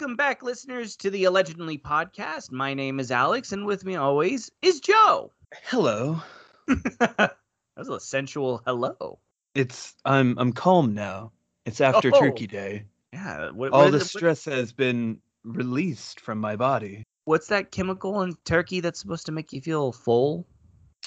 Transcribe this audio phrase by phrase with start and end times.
[0.00, 2.52] Welcome back, listeners, to the Allegedly podcast.
[2.52, 5.32] My name is Alex, and with me always is Joe.
[5.64, 6.20] Hello.
[6.68, 7.34] that
[7.76, 9.18] was a sensual hello.
[9.56, 11.32] It's I'm I'm calm now.
[11.66, 12.20] It's after Oh.
[12.20, 12.84] Turkey Day.
[13.12, 13.50] Yeah.
[13.50, 17.02] What, All what the it- what- stress has been released from my body.
[17.24, 20.46] what's that chemical in turkey that's supposed to make you feel full?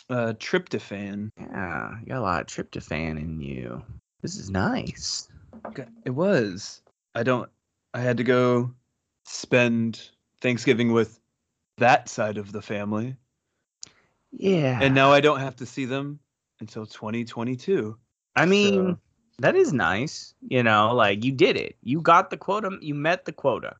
[0.09, 1.29] Uh, tryptophan.
[1.39, 3.83] Yeah, you got a lot of tryptophan in you.
[4.21, 5.29] This is nice.
[6.03, 6.81] It was.
[7.15, 7.49] I don't.
[7.93, 8.73] I had to go
[9.31, 10.09] spend
[10.41, 11.19] Thanksgiving with
[11.77, 13.15] that side of the family,
[14.31, 14.79] Yeah.
[14.81, 16.19] and now I don't have to see them
[16.59, 17.97] until 2022.
[18.35, 18.99] I mean, So-
[19.39, 20.33] that is nice.
[20.47, 21.75] You know, like you did it.
[21.81, 22.77] You got the quota.
[22.81, 23.75] You met the quota.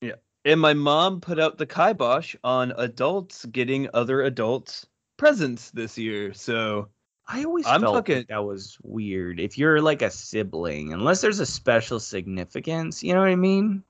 [0.00, 0.14] Yeah.
[0.44, 6.32] And my mom put out the kibosh on adults getting other adults presents this year.
[6.32, 6.88] So
[7.28, 9.40] I always I'm felt fucking- that was weird.
[9.40, 13.82] If you're like a sibling, unless there's a special significance, you know what I mean?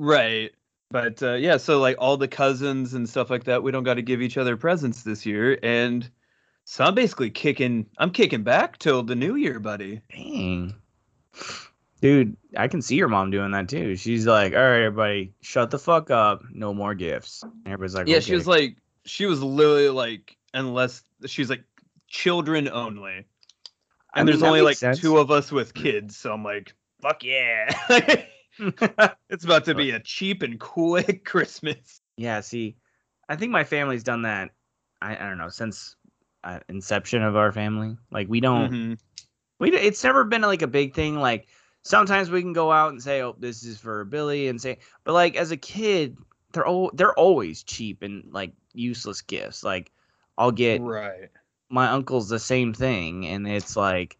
[0.00, 0.50] Right.
[0.90, 3.94] But uh, yeah, so like all the cousins and stuff like that, we don't got
[3.94, 6.10] to give each other presents this year, and
[6.64, 7.86] so I'm basically kicking.
[7.98, 10.00] I'm kicking back till the new year, buddy.
[10.10, 10.74] Dang.
[12.00, 13.94] Dude, I can see your mom doing that too.
[13.94, 16.42] She's like, all right, everybody, shut the fuck up.
[16.50, 17.42] No more gifts.
[17.42, 21.62] And everybody's like, yeah, she was like, she was literally like, unless she's like,
[22.08, 23.26] children only,
[24.14, 24.98] I and mean, there's only like sense.
[24.98, 27.70] two of us with kids, so I'm like, fuck yeah.
[29.30, 32.00] it's about to be a cheap and quick Christmas.
[32.16, 32.76] yeah, see,
[33.28, 34.50] I think my family's done that.
[35.02, 35.96] I, I don't know, since
[36.44, 37.96] uh, inception of our family.
[38.10, 38.70] Like, we don't.
[38.70, 38.98] Mhm.
[39.58, 41.48] we it's never been like a big thing like
[41.82, 45.12] sometimes we can go out and say oh this is for billy and say but
[45.12, 46.16] like as a kid
[46.52, 49.92] they're all they're always cheap and like useless gifts like
[50.38, 51.28] i'll get Right.
[51.68, 54.16] my uncle's the same thing and it's like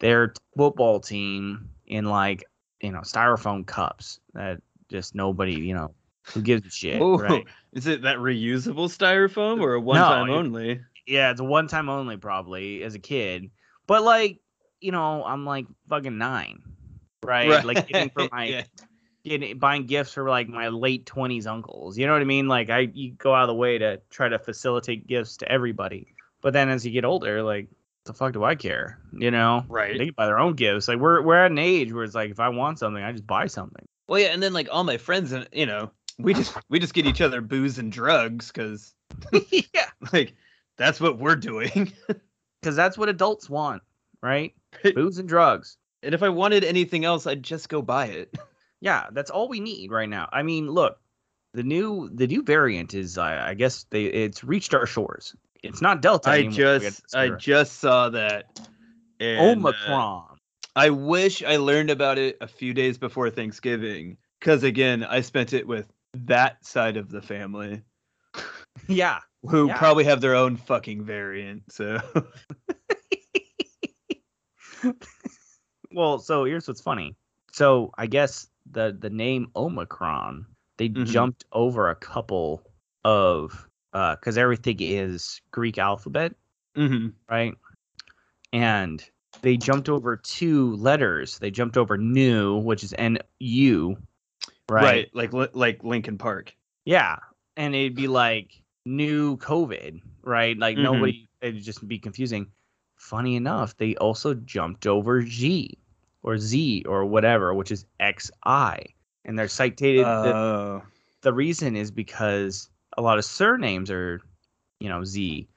[0.00, 2.44] their football team in like
[2.80, 4.60] you know styrofoam cups that
[4.90, 5.92] just nobody you know
[6.34, 10.28] who gives a shit Oh, right is it that reusable styrofoam or a one time
[10.30, 10.80] it- only?
[11.06, 13.50] yeah, it's a one time only probably as a kid.
[13.86, 14.38] But like,
[14.80, 16.62] you know, I'm like fucking nine.
[17.24, 17.64] Right?
[17.64, 18.62] Like getting for my Yeah.
[19.24, 21.98] getting buying gifts for like my late twenties uncles.
[21.98, 22.46] You know what I mean?
[22.48, 26.14] Like I you go out of the way to try to facilitate gifts to everybody.
[26.42, 27.68] But then as you get older, like
[28.04, 28.98] the fuck do I care?
[29.12, 29.64] You know?
[29.68, 29.96] Right.
[29.96, 30.88] They can buy their own gifts.
[30.88, 33.26] Like we're we're at an age where it's like if I want something, I just
[33.26, 33.84] buy something.
[34.08, 36.94] Well, yeah, and then like all my friends and you know, we just we just
[36.94, 38.94] get each other booze and drugs because
[39.50, 39.86] yeah.
[40.12, 40.34] like
[40.76, 41.92] that's what we're doing.
[42.62, 43.80] Because that's what adults want,
[44.22, 44.52] right?
[44.94, 45.78] Booze and drugs.
[46.02, 48.36] and if I wanted anything else, I'd just go buy it.
[48.80, 50.28] Yeah, that's all we need right now.
[50.30, 50.98] I mean, look,
[51.54, 55.34] the new the new variant is uh, I guess they it's reached our shores.
[55.62, 56.78] It's not Delta I anymore.
[56.78, 58.44] Just I just saw that.
[59.18, 60.36] and, uh, Omicron.
[60.76, 65.52] I wish I learned about it a few days before Thanksgiving, because again, I spent
[65.52, 67.82] it with that side of the family
[68.88, 69.18] yeah.
[69.48, 69.78] who Yeah.
[69.78, 71.62] probably have their own fucking variant.
[71.70, 71.98] So
[75.92, 77.16] Well, so here's what's funny.
[77.52, 80.46] So I guess the the name Omicron,
[80.78, 81.04] they Mhm.
[81.06, 82.62] jumped over a couple
[83.04, 86.34] of uh because everything is Greek alphabet,
[86.76, 87.12] Mhm.
[87.28, 87.54] right?
[88.52, 89.04] And
[89.42, 91.38] they jumped over two letters.
[91.38, 93.96] They jumped over new, which is N U,
[94.68, 94.82] right.
[94.82, 95.10] right?
[95.14, 96.54] like li- like Linkin Park.
[96.84, 97.16] Yeah,
[97.56, 100.56] and it'd be like new COVID, right?
[100.58, 100.82] Like Mhm.
[100.82, 102.50] nobody, it'd just be confusing.
[102.96, 105.78] Funny enough, they also jumped over G
[106.22, 110.04] or Z or whatever, which is XI, and they're cited.
[110.04, 110.82] the, Oh.
[111.22, 114.20] the reason is because a lot of surnames are,
[114.80, 115.48] you know, Z,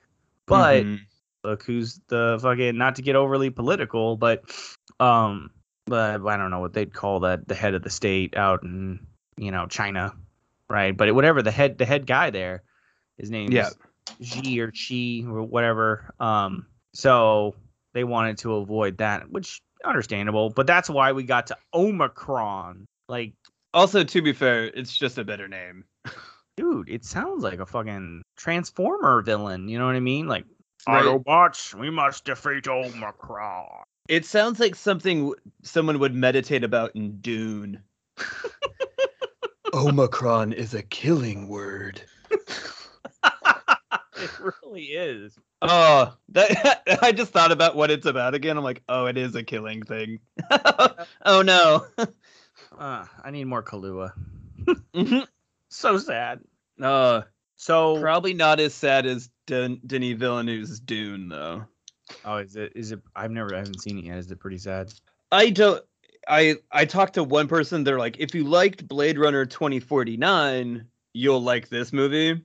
[0.46, 1.00] but Mhm.
[1.44, 4.44] look who's the fucking not to get overly political, but
[5.00, 5.52] um,
[5.86, 9.06] but I don't know what they'd call that the head of the state out in
[9.38, 10.14] you know China,
[10.70, 10.96] right?
[10.96, 12.64] But whatever the head the head guy there,
[13.18, 13.68] his name Yeah.
[13.68, 13.78] is
[14.22, 16.14] Xi or Chi or whatever.
[16.20, 17.56] Um, so
[17.94, 20.50] they wanted to avoid that, which understandable.
[20.50, 22.86] But that's why we got to Omicron.
[23.10, 23.34] Like,
[23.74, 25.84] Also, to be fair, it's just a better name.
[26.56, 29.68] dude, it sounds like a fucking Transformer villain.
[29.68, 30.28] You know what I mean?
[30.28, 30.46] Like.
[30.88, 31.06] Right.
[31.06, 33.84] Autobots, we must defeat Omicron.
[34.10, 37.82] It sounds like something w- someone would meditate about in Dune.
[39.74, 42.02] Omicron is a killing word.
[42.32, 44.30] it
[44.64, 45.40] really is.
[45.62, 48.58] Oh, that I just thought about what it's about again.
[48.58, 50.20] I'm like, oh, it is a killing thing.
[51.26, 51.86] oh no.
[52.78, 54.12] Uh, I need more Kahlua.
[54.94, 55.28] Mhm.
[55.74, 56.40] So sad.
[56.82, 57.22] Uh,
[57.56, 61.66] So, probably not as sad as Den- Denis Villeneuve's Dune, though.
[62.26, 62.74] oh, is it?
[62.76, 63.00] Is it?
[63.16, 64.18] I've never, I haven't seen it yet.
[64.18, 64.94] Is it pretty sad?
[65.32, 65.84] I don't.
[66.28, 67.84] I I talked to one person.
[67.84, 72.42] They're like, if you liked Blade Runner 2049, you'll like this movie.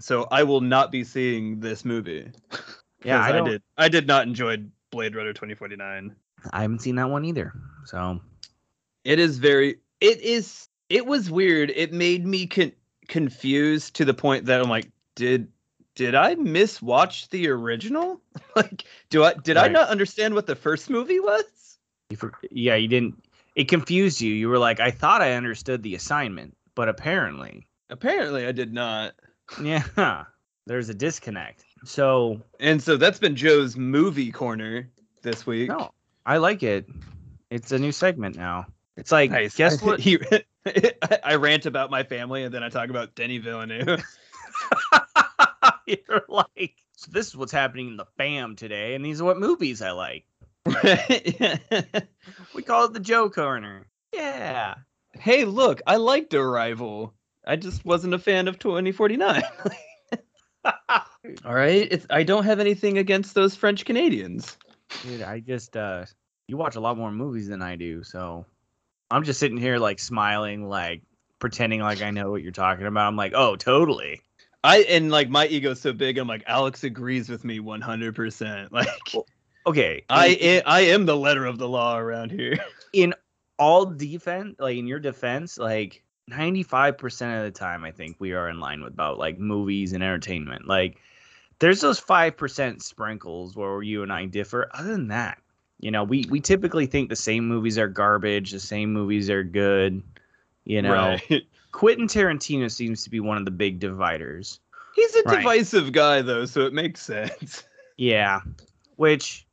[0.00, 2.30] So I will not be seeing this movie.
[3.04, 3.62] yeah, I, I, did.
[3.78, 4.58] I did not enjoy
[4.90, 6.14] Blade Runner 2049.
[6.52, 7.52] I haven't seen that one either.
[7.86, 8.20] So
[9.04, 9.76] It is very.
[10.00, 10.68] It is.
[10.88, 11.70] It was weird.
[11.74, 12.72] It made me con-
[13.08, 15.48] confused to the point that I'm like, did
[15.94, 18.20] did I miswatch the original?
[18.56, 21.78] like, do I did I not understand what the first movie was?
[22.10, 23.24] you for, yeah, you didn't.
[23.54, 24.32] It confused you.
[24.32, 29.14] You were like, I thought I understood the assignment, but apparently, Apparently, I did not.
[29.62, 30.24] yeah,
[30.66, 31.64] there's a disconnect.
[31.84, 34.90] So And so that's been Joe's movie corner
[35.22, 35.68] this week.
[35.68, 35.92] no,
[36.26, 36.88] I like it.
[37.50, 38.66] It's a new segment now.
[38.96, 39.56] It's like, Nice.
[39.56, 40.00] guess what?
[40.00, 40.18] He,
[41.24, 44.02] I rant about my family and then I talk about Denis Villeneuve.
[45.86, 49.38] You're like, so this is what's happening in the fam today, and these are what
[49.38, 50.24] movies I like.
[52.54, 53.86] We call it the Joe Corner.
[54.12, 54.74] Yeah.
[55.20, 57.12] hey, look, I liked Arrival.
[57.46, 59.42] I just wasn't a fan of 2049.
[61.44, 64.56] All right, it's I don't have anything against those French Canadians.
[65.02, 66.04] Dude, I just uh
[66.48, 68.44] you watch a lot more movies than I do, so
[69.10, 71.02] I'm just sitting here like smiling, like
[71.38, 73.08] pretending like I know what you're talking about.
[73.08, 74.22] I'm like, oh totally.
[74.64, 76.18] I and like my ego's so big.
[76.18, 78.14] I'm like Alex agrees with me 100.
[78.14, 78.88] percent Like
[79.66, 80.04] Okay.
[80.08, 82.56] I I am the letter of the law around here.
[82.92, 83.14] in
[83.58, 88.48] all defense, like in your defense, like 95% of the time I think we are
[88.48, 90.66] in line with about like movies and entertainment.
[90.66, 90.98] Like
[91.58, 94.68] there's those 5% sprinkles where you and I differ.
[94.74, 95.38] Other than that,
[95.78, 99.44] you know, we we typically think the same movies are garbage, the same movies are
[99.44, 100.02] good.
[100.64, 101.42] You know, Right.
[101.72, 104.60] Quentin Tarantino seems to be one of the big dividers.
[104.94, 105.38] He's a Right.
[105.38, 107.64] divisive guy though, so it makes sense.
[107.98, 108.40] Yeah,
[108.96, 109.46] which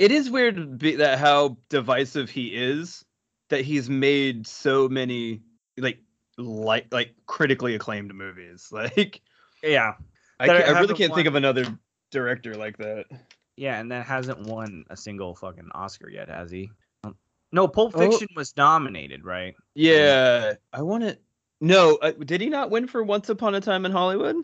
[0.00, 3.04] It is weird be that how divisive he is
[3.50, 5.42] that he's made so many
[5.78, 5.98] like
[6.36, 8.68] like like critically acclaimed movies.
[8.72, 9.20] Like
[9.62, 9.94] yeah,
[10.40, 11.66] I, can't, I really can't think of another
[12.10, 13.06] director like that.
[13.56, 16.70] Yeah, and that hasn't won a single fucking Oscar yet, has he?
[17.52, 17.98] No, Pulp Oh.
[17.98, 19.54] Fiction was nominated, right?
[19.74, 21.16] Yeah, I want to.
[21.60, 24.36] No, uh, did he not win for Once Upon a Time in Hollywood?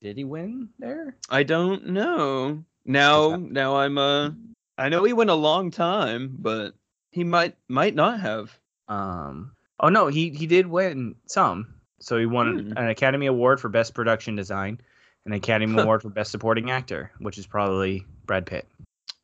[0.00, 1.16] Did he win there?
[1.28, 2.62] I don't know.
[2.84, 4.30] Now, that- now I'm uh,
[4.78, 6.74] I know he went a long time, but
[7.10, 8.56] he might might not have.
[8.86, 9.52] Um.
[9.80, 11.74] Oh no, he he did win some.
[11.98, 12.78] So he won Hmm.
[12.78, 14.80] an Academy Award for Best Production Design,
[15.26, 18.66] an Academy Award for Best Supporting Actor, which is probably Brad Pitt.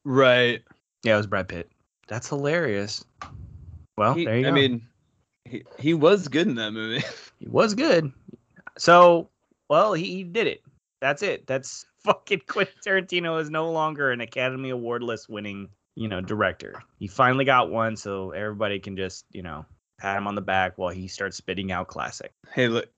[0.05, 0.63] Right.
[1.05, 1.71] Yeah, it was Brad Pitt.
[2.09, 3.05] That's hilarious.
[3.97, 4.55] Well, He- there you I go.
[4.55, 4.87] mean,
[5.45, 7.05] he he was good in that movie.
[7.41, 8.13] He was good.
[8.79, 9.29] So,
[9.69, 10.63] well, he, he did it.
[11.01, 11.45] That's it.
[11.49, 16.81] That's fucking Quentin Tarantino is no longer an Academy Award list winning, you know, director.
[17.01, 19.67] He finally got one, so everybody can just, you know,
[19.99, 22.33] pat him on the back while he starts spitting out classic.
[22.55, 22.89] hey, look,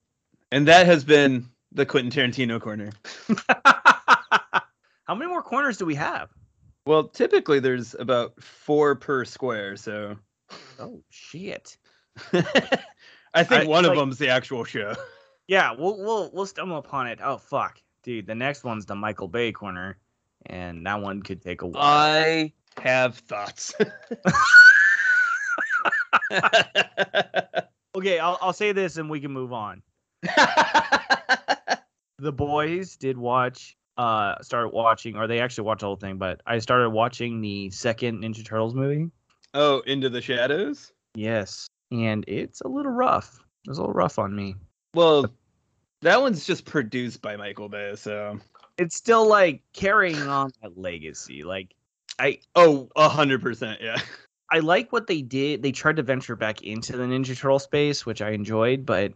[0.52, 2.90] and that has been the Quentin Tarantino corner.
[5.04, 6.30] How many more corners do we have?
[6.86, 10.16] Well, typically there's about four per square, so
[10.78, 11.76] Oh shit.
[13.34, 14.94] I think I- one of like- them's the actual show.
[15.46, 17.18] Yeah, we'll we'll we'll stumble upon it.
[17.22, 18.26] Oh fuck, dude.
[18.26, 19.98] The next one's the Michael Bay corner,
[20.46, 21.82] and that one could take a while.
[21.82, 23.74] I have thoughts.
[27.94, 29.82] okay, I'll I'll say this, and we can move on.
[32.24, 36.40] The boys did watch uh started watching or they actually watched the whole thing but
[36.46, 39.10] i started watching the second ninja turtles movie.
[39.56, 40.92] Oh, Into the Shadows?
[41.14, 43.44] yes and it's a little rough.
[43.64, 44.56] It was a little rough on me.
[44.94, 45.26] Well,
[46.02, 48.40] that one's just produced by Michael Bay, so.
[48.78, 51.74] It's still like carrying on that legacy like
[52.18, 54.00] i oh, a hundred percent, yeah.
[54.50, 55.62] i like what they did.
[55.62, 59.12] They tried to venture back into the ninja turtle space which i enjoyed but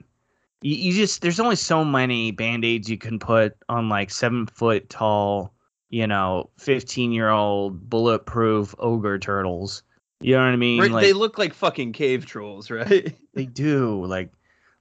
[0.63, 4.89] you, you just there's only so many band-aids you can put on like seven foot
[4.89, 5.53] tall
[5.91, 9.83] you know 15 year old bulletproof ogre turtles
[10.21, 13.15] you know what i mean Right, like they look like fucking cave trolls, right?
[13.35, 14.31] they do like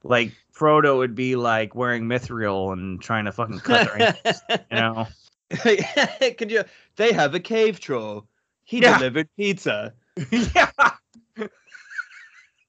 [0.04, 4.58] like frodo would be like wearing mithril and trying to fucking cut their ankles, you
[4.78, 5.08] know
[6.38, 6.64] Could you?
[6.98, 8.28] They have a cave troll.
[8.66, 8.98] He Yeah.
[8.98, 9.94] delivered pizza.
[10.32, 10.72] yeah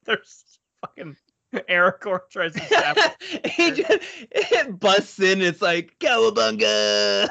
[0.05, 0.45] there's
[0.81, 1.17] fucking
[1.71, 2.97] Aragorn tries to stab
[3.45, 4.01] he just
[4.31, 5.41] it busts in.
[5.41, 7.29] It's like cowabunga.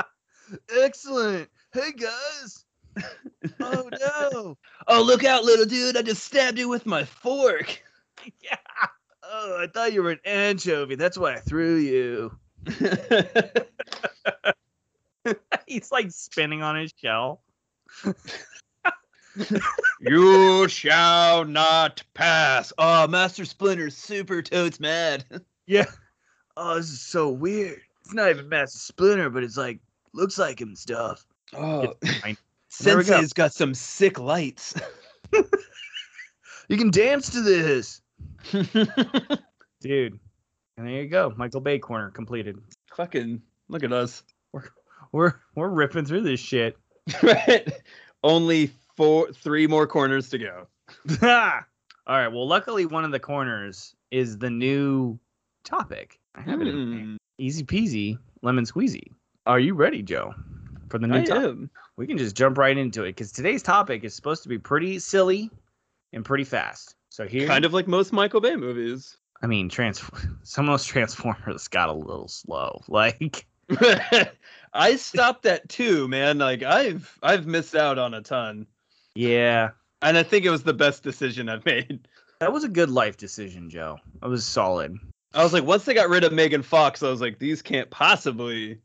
[0.76, 1.48] Excellent.
[1.72, 2.64] Hey guys.
[3.60, 4.58] Oh no.
[4.86, 5.96] Oh, look out, little dude!
[5.96, 7.82] I just stabbed you with my fork.
[8.42, 8.56] yeah.
[9.24, 10.94] Oh, I thought you were an anchovy.
[10.94, 12.36] That's why I threw you.
[15.66, 17.42] He's like spinning on his shell.
[20.00, 22.72] You shall not pass.
[22.78, 25.24] Oh, Master Splinter's super totes mad.
[25.64, 25.84] Yeah.
[26.56, 27.78] Oh, this is so weird.
[28.00, 29.78] It's not even Master Splinter, but it's like
[30.12, 31.24] looks like him stuff.
[31.56, 32.36] Oh, we go.
[32.68, 34.74] Sensei's got some sick lights.
[36.68, 38.00] You can dance to this,
[38.52, 40.18] dude.
[40.78, 42.58] And there you go, Michael Bay corner completed.
[42.96, 44.22] Fucking look at us.
[45.12, 46.76] We're we're ripping through this shit.
[47.22, 47.70] right.
[48.24, 48.72] Only
[49.02, 50.66] four, three more corners to go.
[52.06, 52.28] All right.
[52.28, 55.18] Well, luckily, one of the corners is the new
[55.64, 56.18] topic.
[56.34, 56.72] I have it.
[56.72, 59.10] Hmm, Easy peasy, lemon squeezy.
[59.46, 60.34] Are you ready, Joe,
[60.88, 61.44] for the new I topic?
[61.44, 61.70] am.
[61.96, 64.98] We can just jump right into it because today's topic is supposed to be pretty
[64.98, 65.50] silly
[66.12, 66.94] and pretty fast.
[67.10, 69.16] So here, Kind of like most Michael Bay movies.
[69.42, 70.02] I mean, trans.
[70.44, 72.80] Some of those Transformers got a little slow.
[72.88, 73.46] Like,
[74.74, 76.38] I stopped at two, man.
[76.38, 78.66] Like I've I've missed out on a ton,
[79.14, 79.70] yeah,
[80.02, 82.08] and I think it was the best decision I've made.
[82.40, 83.98] that was a good life decision, Joe.
[84.20, 84.98] That was solid.
[85.34, 87.88] I was like, once they got rid of Megan Fox, I was like, these can't
[87.90, 88.78] possibly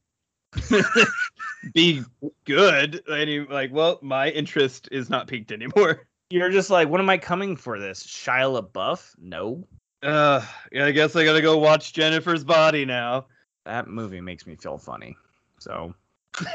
[1.73, 2.03] be
[2.45, 3.03] good.
[3.07, 6.07] And he, like, well, my interest is not peaked anymore.
[6.29, 8.03] You're just like, what am I coming for this?
[8.05, 9.15] Shia LaBeouf?
[9.17, 9.65] No.
[10.03, 13.25] Uh, yeah, I guess I gotta go watch Jennifer's Body now.
[13.65, 15.17] That movie makes me feel funny.
[15.59, 15.93] So.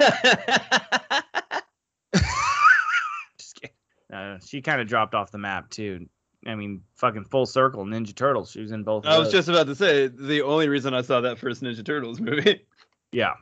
[4.13, 6.07] Uh, she kind of dropped off the map too.
[6.47, 8.51] I mean, fucking full circle Ninja Turtles.
[8.51, 9.07] She was in both.
[9.07, 11.85] of I was just about to say the only reason I saw that first Ninja
[11.85, 12.67] Turtles movie.
[13.13, 13.35] yeah.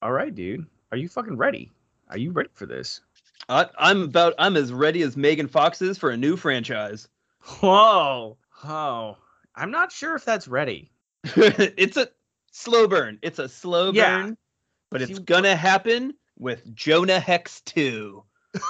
[0.00, 0.66] All right, dude.
[0.90, 1.70] Are you fucking ready?
[2.08, 3.00] Are you ready for this?
[3.48, 7.08] I, I'm about I'm as ready as Megan Fox is for a new franchise.
[7.60, 8.36] Whoa.
[8.64, 9.16] Oh,
[9.56, 10.90] I'm not sure if that's ready.
[11.24, 12.08] it's a
[12.52, 13.18] slow burn.
[13.22, 14.22] It's a slow Yeah.
[14.22, 14.36] burn,
[14.90, 18.22] but it's gonna happen with Jonah Hex 2.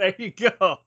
[0.00, 0.78] there you go.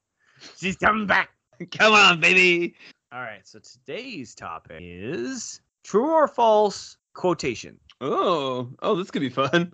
[0.58, 1.30] She's coming back.
[1.72, 2.76] Come on, baby.
[3.12, 3.42] All right.
[3.48, 7.80] So today's topic is true or false quotation.
[8.02, 9.72] Oh, oh, this could be fun.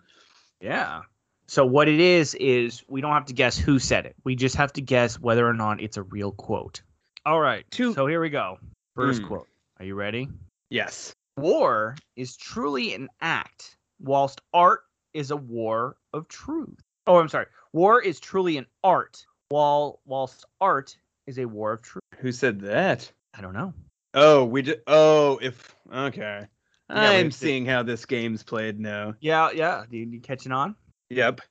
[0.61, 1.01] Yeah.
[1.47, 4.15] So what it is is we don't have to guess who said it.
[4.25, 6.81] We just have to guess whether or not it's a real quote.
[7.25, 7.65] All right.
[7.71, 8.59] Two- So here we go.
[8.95, 9.27] First Mm.
[9.27, 9.47] quote.
[9.79, 10.27] Are you ready?
[10.69, 11.13] Yes.
[11.37, 14.81] War is truly an act, whilst art
[15.13, 16.77] is a war of truth.
[17.07, 17.45] Oh, I'm sorry.
[17.71, 20.95] War is truly an art, while whilst art
[21.27, 22.03] is a war of truth.
[22.19, 23.11] Who said that?
[23.33, 23.73] I don't know.
[24.13, 24.81] Oh, we did.
[24.87, 26.47] Oh, if okay.
[26.89, 29.13] Yeah, I'm seeing how this game's played now.
[29.19, 29.83] Yeah, yeah.
[29.89, 30.75] Dude, you catching on?
[31.11, 31.41] Yep.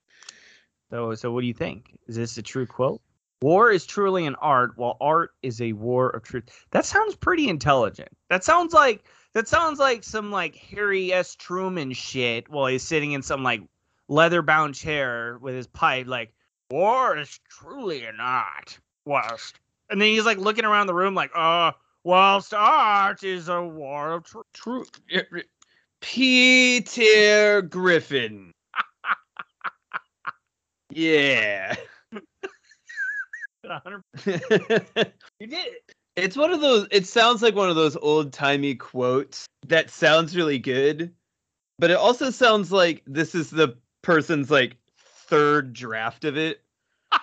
[0.90, 1.96] So, so what do you think?
[2.08, 3.00] Is this a true quote?
[3.40, 6.44] War is truly an art, while art is a war of truth.
[6.72, 8.08] That sounds pretty intelligent.
[8.30, 11.36] That sounds like that sounds like some like Harry S.
[11.36, 13.62] Truman shit while he's sitting in some like
[14.08, 16.32] leather bound chair with his pipe, like
[16.70, 18.78] war is truly an art.
[19.04, 19.58] Whilst
[19.90, 21.72] and then he's like looking around the room like, uh,
[22.04, 24.90] whilst art is a war of truth.
[25.08, 25.42] True.
[26.00, 28.52] Peter Griffin.
[30.90, 31.74] yeah.
[34.24, 35.92] You did it.
[36.16, 40.58] it's one of those it sounds like one of those old-timey quotes that sounds really
[40.58, 41.12] good,
[41.78, 44.76] but it also sounds like this is the person's like
[45.28, 46.62] third draft of it.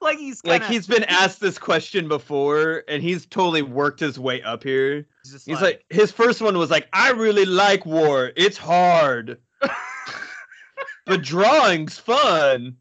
[0.00, 4.18] like he's Like kinda- he's been asked this question before and he's totally worked his
[4.18, 5.06] way up here.
[5.26, 8.32] just He's like, his first one was like, I really like war.
[8.36, 9.38] It's hard.
[11.06, 12.76] but drawing's fun.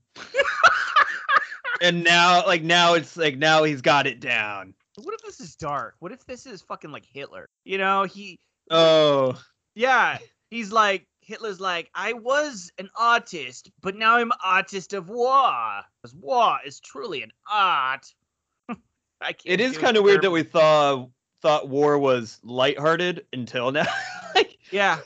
[1.82, 4.74] and now like now it's like now he's got it down.
[4.96, 5.96] What if this is dark?
[6.00, 7.46] What if this is fucking like Hitler?
[7.64, 8.38] You know, he
[8.72, 9.40] Oh.
[9.76, 10.18] yeah,
[10.50, 15.82] he's like Hitler's like, I was an artist, but now I'm artist of war.
[16.02, 18.06] Because war is truly an art.
[18.70, 21.10] I can't It is kind of weird that we thought
[21.42, 23.86] thought war was lighthearted until now.
[24.36, 25.00] like Yeah,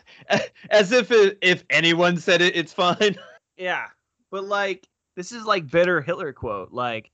[0.69, 3.17] as if it, if anyone said it, it's fine.
[3.57, 3.87] yeah.
[4.29, 7.09] But like this is like bitter Hitler quote, like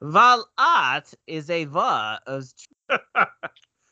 [0.00, 2.54] Val art is a va as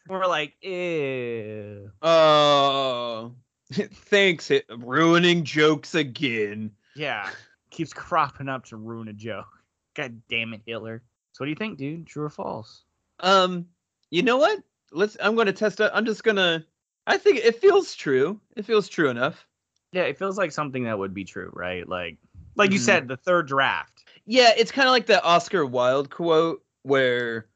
[0.08, 1.90] We're like, ew.
[2.02, 3.34] Oh.
[3.72, 6.70] Thanks, it ruining jokes again.
[6.94, 7.30] Yeah.
[7.70, 9.46] Keeps cropping up to ruin a joke.
[9.94, 11.02] God damn it, Hitler.
[11.32, 12.06] So what do you think, dude?
[12.06, 12.82] True or false?
[13.20, 13.66] Um,
[14.10, 14.60] you know what?
[14.92, 15.16] Let's.
[15.20, 15.90] I'm going to test it.
[15.94, 16.64] I'm just gonna.
[17.06, 18.40] I think it feels true.
[18.56, 19.46] It feels true enough.
[19.92, 21.88] Yeah, it feels like something that would be true, right?
[21.88, 22.18] Like
[22.56, 22.84] like you Mhm.
[22.84, 24.04] said, the third draft.
[24.26, 27.46] Yeah, it's kind of like the Oscar Wilde quote where,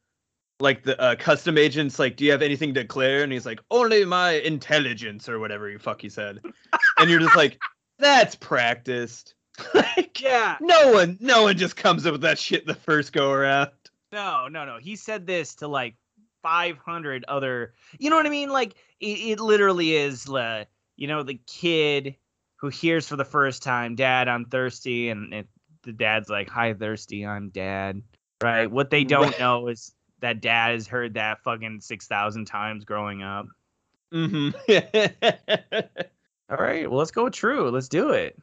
[0.61, 3.61] like the uh, custom agent's like, "Do you have anything to declare?" And he's like,
[3.71, 6.41] "Only my intelligence," or whatever you fuck he said.
[6.99, 7.61] and you're just like,
[7.99, 9.35] "That's practiced."
[9.75, 10.57] like, Yeah.
[10.61, 13.71] no one, no one just comes up with that shit the first go around.
[14.13, 14.79] No, no, no.
[14.79, 15.95] He said this to like
[16.43, 17.75] 500 other.
[17.99, 18.49] You know what I mean?
[18.51, 20.65] Like it, it literally is, uh,
[20.97, 22.17] you know, the kid
[22.57, 25.49] who hears for the first time, "Dad, I'm thirsty," and it,
[25.83, 28.03] the dad's like, "Hi, thirsty, I'm Dad."
[28.43, 28.71] Right.
[28.71, 29.95] What they don't know is
[30.25, 33.47] that Dad has heard that fucking six thousand times growing up.
[34.13, 34.57] Mm-hmm.
[36.51, 36.89] All right.
[36.91, 37.71] Well, let's go true.
[37.71, 38.39] Let's do it.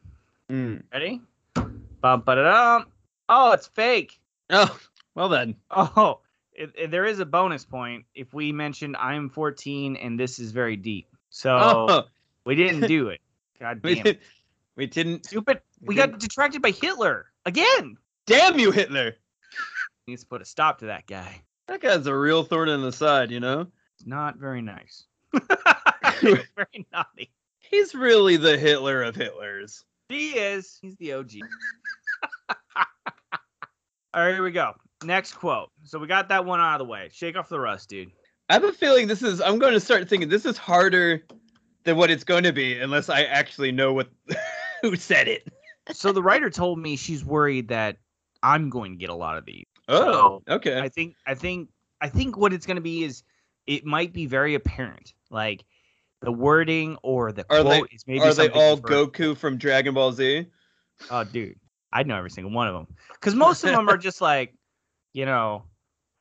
[0.50, 0.84] Mm.
[0.94, 1.22] Ready?
[1.56, 2.86] Bum, ba-da-dum.
[3.30, 4.20] Oh, it's fake.
[4.50, 4.78] Oh,
[5.16, 5.56] well then.
[5.72, 6.20] Oh,
[6.54, 10.52] it, it- there is a bonus point if we mentioned I'm 14 and this is
[10.52, 11.08] very deep.
[11.30, 12.04] So Oh,
[12.46, 13.22] we didn't do it.
[13.60, 14.20] God damn it.
[14.76, 15.26] we didn't.
[15.26, 15.62] Stupid.
[15.82, 17.98] We got distracted by Hitler again.
[18.28, 19.16] Damn you, Hitler!
[20.08, 21.42] Needs to put a stop to that guy.
[21.72, 23.66] That guy's a real thorn in the side, you know.
[24.06, 25.06] Not very nice.
[26.22, 27.32] very naughty.
[27.60, 29.86] He's really the Hitler of Hitlers.
[30.10, 30.78] He is.
[30.82, 31.32] He's the OG.
[32.76, 34.74] All right, here we go.
[35.06, 35.70] Next quote.
[35.86, 37.08] So we got that one out of the way.
[37.14, 38.12] Shake off the rust, dude.
[38.50, 39.40] I have a feeling this is.
[39.40, 41.24] I'm going to start thinking this is harder
[41.86, 44.10] than what it's going to be, unless I actually know what
[44.82, 45.48] who said it.
[45.94, 47.96] So the writer told me she's worried that
[48.44, 49.71] I'm going to get a lot of these.
[49.92, 50.80] Oh, okay.
[50.80, 51.70] I think I think
[52.00, 53.24] I think what it's going to be is
[53.68, 55.64] it might be very apparent, like
[56.22, 59.14] the wording or the Are they- quote is maybe Are they all different.
[59.14, 60.46] Goku from Dragon Ball Z?
[61.10, 61.56] Oh, dude,
[61.92, 64.54] I know every single one of them because most of them are just like,
[65.14, 65.64] you know,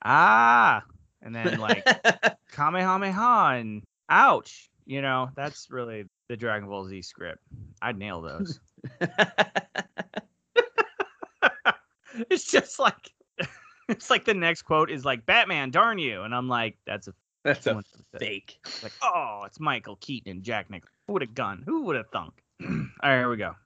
[0.05, 0.83] ah,
[1.23, 1.87] and then like
[2.53, 4.69] Kamehameha and ouch.
[4.87, 7.39] You know, that's really the Dragon Ball Z script.
[7.81, 8.59] I'd nail those.
[12.31, 13.11] it's just like
[13.97, 17.15] it's like the next quote is like Batman, darn you, and I'm like, that's a
[17.43, 17.83] That's a
[18.19, 18.59] fake.
[18.83, 20.95] like, oh, it's Michael Keaton and Jack Nicholson.
[21.07, 21.63] Who would have gone?
[21.65, 22.35] Who would have thunk?
[22.63, 22.69] All
[23.03, 23.57] right, here we go.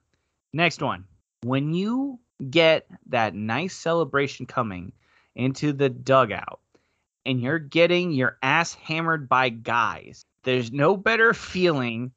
[0.53, 1.03] Next one.
[1.43, 4.93] When you get that nice celebration coming
[5.35, 6.61] into the dugout
[7.25, 12.13] and you're getting your ass hammered by guys, there's no better feeling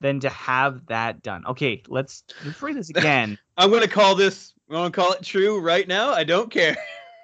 [0.00, 1.46] than to have that done.
[1.46, 3.38] Okay, let's let's read this again.
[3.56, 4.54] I'm gonna call this.
[4.68, 6.10] I'm gonna call it true right now.
[6.10, 6.76] I don't care.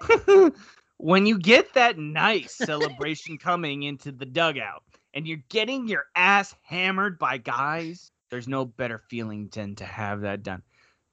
[0.98, 4.82] when you get that nice celebration coming into the dugout
[5.14, 10.20] and you're getting your ass hammered by guys, there's no better feeling than to have
[10.22, 10.62] that done.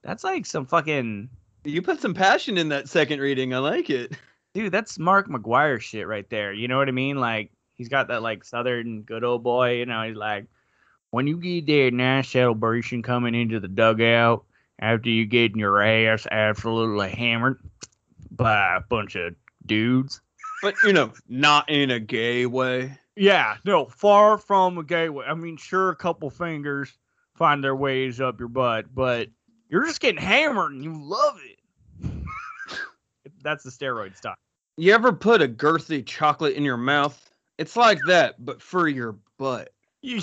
[0.04, 1.30] That's like some fucking
[1.65, 3.54] You put some passion in that second reading.
[3.54, 4.13] I like it.
[4.54, 6.54] dude, that's Mark McGwire shit right there.
[6.54, 7.17] You know what I mean?
[7.17, 10.45] Like he's got that like southern good old boy, you know, he's like
[11.12, 14.45] when you get that nice celebration coming into the dugout
[14.80, 17.60] after you getting your ass absolutely hammered
[18.39, 19.36] by a bunch of
[19.67, 20.21] dudes.
[20.63, 22.97] But you know, not in a gay way.
[23.15, 25.25] Yeah, no, far from a gay way.
[25.25, 26.97] I mean, sure, a couple fingers
[27.36, 29.28] find their ways up your butt, but
[29.69, 32.10] you're just getting hammered and you love it.
[33.43, 34.36] That's the steroid stuff.
[34.78, 37.30] You ever put a girthy chocolate in your mouth?
[37.58, 39.71] It's like that, but for your butt.
[40.02, 40.21] You,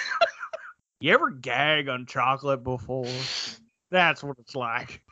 [1.00, 3.06] you ever gag on chocolate before?
[3.90, 5.02] That's what it's like.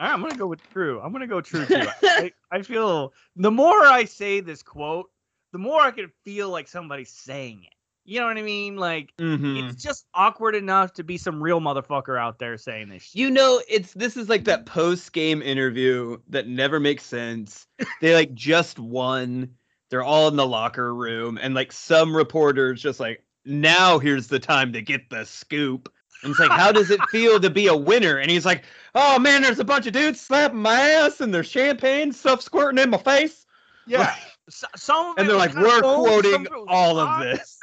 [0.00, 1.00] Right, I'm gonna go with true.
[1.00, 1.86] I'm gonna go true too.
[2.02, 5.10] I, I feel the more I say this quote,
[5.52, 7.72] the more I can feel like somebody's saying it.
[8.04, 8.76] You know what I mean?
[8.76, 9.56] Like Mm-hmm.
[9.68, 13.02] it's just awkward enough to be some real motherfucker out there saying this.
[13.02, 13.16] Shit.
[13.16, 17.66] You know, it's this is like that post game interview that never makes sense.
[18.00, 19.50] They like just won.
[19.90, 24.38] They're all in the locker room, and like some reporters just like, now here's the
[24.38, 25.92] time to get the scoop.
[26.22, 28.18] And it's like, how does it feel to be a winner?
[28.18, 31.48] And he's like, oh man, there's a bunch of dudes slapping my ass, and there's
[31.48, 33.46] champagne stuff squirting in my face.
[33.86, 34.14] Yeah.
[34.48, 37.58] S- some of And they're like, we're bold, quoting of it all of this.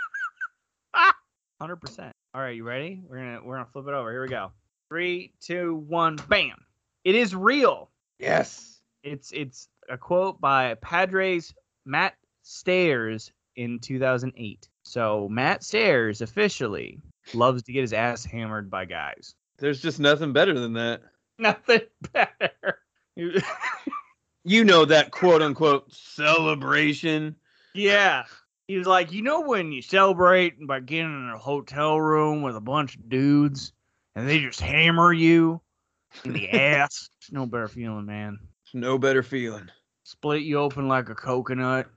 [1.59, 2.13] Hundred percent.
[2.33, 3.01] All right, you ready?
[3.07, 4.11] We're gonna we're gonna flip it over.
[4.11, 4.51] Here we go.
[4.89, 6.57] Three, two, one, bam!
[7.03, 7.89] It is real.
[8.19, 8.81] Yes.
[9.03, 11.53] It's it's a quote by Padres
[11.85, 14.67] Matt Stairs in 2008.
[14.83, 16.99] So Matt Stairs officially
[17.33, 19.35] loves to get his ass hammered by guys.
[19.57, 21.01] There's just nothing better than that.
[21.39, 21.81] Nothing
[22.13, 22.79] better.
[24.47, 27.35] You know that quote unquote celebration.
[27.73, 28.25] yeah.
[28.67, 32.55] He was like, you know, when you celebrate by getting in a hotel room with
[32.55, 33.73] a bunch of dudes
[34.15, 35.61] and they just hammer you
[36.23, 37.09] in the ass.
[37.19, 38.37] It's no better feeling, man.
[38.73, 39.69] There's no better feeling.
[40.03, 41.87] Split you open like a coconut.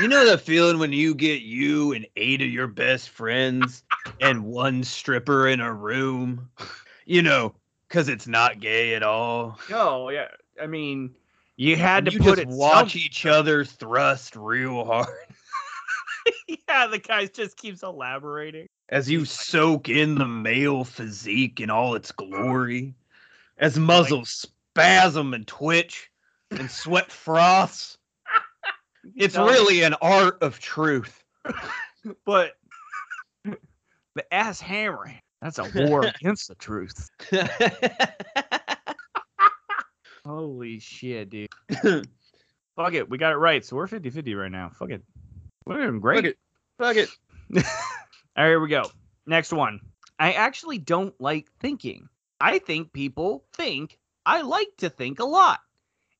[0.00, 3.82] You know that feeling when you get you and eight of your best friends
[4.20, 6.48] and one stripper in a room?
[7.06, 7.54] You know,
[7.88, 9.58] because it's not gay at all.
[9.70, 10.28] No, yeah.
[10.60, 11.14] I mean,
[11.56, 15.08] you had to you put just it watch some- each other thrust real hard.
[16.68, 18.66] yeah, the guy just keeps elaborating.
[18.90, 22.94] as you soak in the male physique in all its glory,
[23.58, 26.10] as muzzles spasm and twitch
[26.50, 27.97] and sweat froths.
[29.16, 29.46] It's No.
[29.46, 31.22] really an art of truth.
[32.24, 32.52] but
[33.44, 35.20] the ass hammering.
[35.40, 37.08] That's a war against the truth.
[40.26, 41.48] Holy shit, dude.
[42.76, 43.08] Fuck it.
[43.08, 43.64] We got it right.
[43.64, 44.68] So we're 50 50 right now.
[44.70, 45.02] Fuck it.
[45.64, 46.36] We're doing great.
[46.78, 47.08] Fuck it.
[47.54, 47.64] Fuck it.
[48.36, 48.84] All right, here we go.
[49.26, 49.80] Next one.
[50.18, 52.08] I actually don't like thinking.
[52.40, 55.60] I think people think I like to think a lot.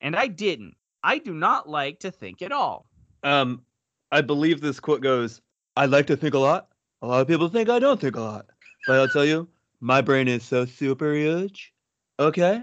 [0.00, 0.74] And I didn't.
[1.02, 2.86] I do not like to think at all.
[3.22, 3.62] Um,
[4.10, 5.40] I believe this quote goes,
[5.76, 6.68] I like to think a lot.
[7.02, 8.46] A lot of people think I don't think a lot.
[8.86, 9.48] But I'll tell you,
[9.80, 11.72] my brain is so super huge.
[12.18, 12.62] Okay?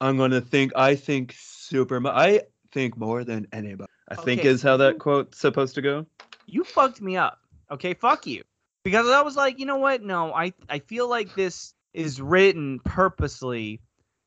[0.00, 2.14] I'm gonna think I think super much.
[2.14, 2.42] I
[2.72, 3.90] think more than anybody.
[4.08, 6.06] I think is how that quote's supposed to go.
[6.46, 7.40] You fucked me up.
[7.70, 8.42] Okay, fuck you.
[8.82, 10.02] Because I was like, you know what?
[10.02, 13.80] No, I I feel like this is written purposely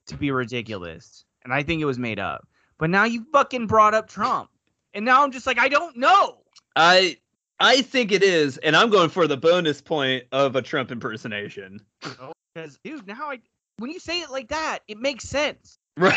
[0.08, 1.26] to be ridiculous.
[1.44, 2.48] And I think it was made up.
[2.78, 4.50] But now you fucking brought up Trump.
[4.94, 6.40] And now I'm just like, I don't know.
[6.76, 7.18] I
[7.60, 11.80] I think it is, and I'm going for the bonus point of a Trump impersonation.
[12.02, 13.40] Because dude, now I
[13.78, 15.78] when you say it like that, it makes sense.
[15.98, 16.16] Right.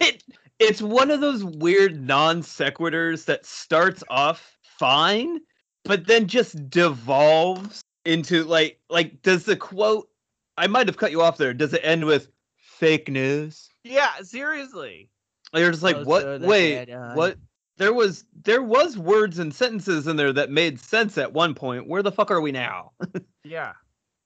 [0.60, 5.40] It's one of those weird non sequiturs that starts off fine,
[5.84, 10.10] but then just devolves into like like does the quote
[10.58, 11.54] I might have cut you off there.
[11.54, 13.70] Does it end with fake news?
[13.84, 15.08] Yeah, seriously.
[15.54, 17.12] You're just like, Closer what than wait, dead eye.
[17.12, 17.38] Uh, what
[17.76, 21.88] there was there was words and sentences in there that made sense at one point.
[21.88, 22.92] Where the fuck are we now?
[23.42, 23.72] Yeah.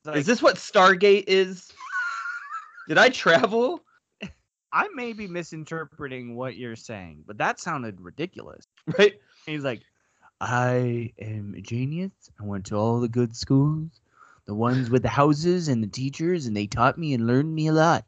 [0.07, 1.73] It's is this what Stargate is?
[2.89, 3.81] Did I travel?
[4.73, 8.67] I may be misinterpreting what you're saying, but that sounded ridiculous.
[8.99, 9.15] Right?
[9.47, 9.83] He's like,
[10.41, 12.11] I am a genius.
[12.41, 14.01] I went to all the good schools,
[14.47, 17.69] the ones with the houses and the teachers, and they taught me and learned me
[17.69, 18.05] a lot.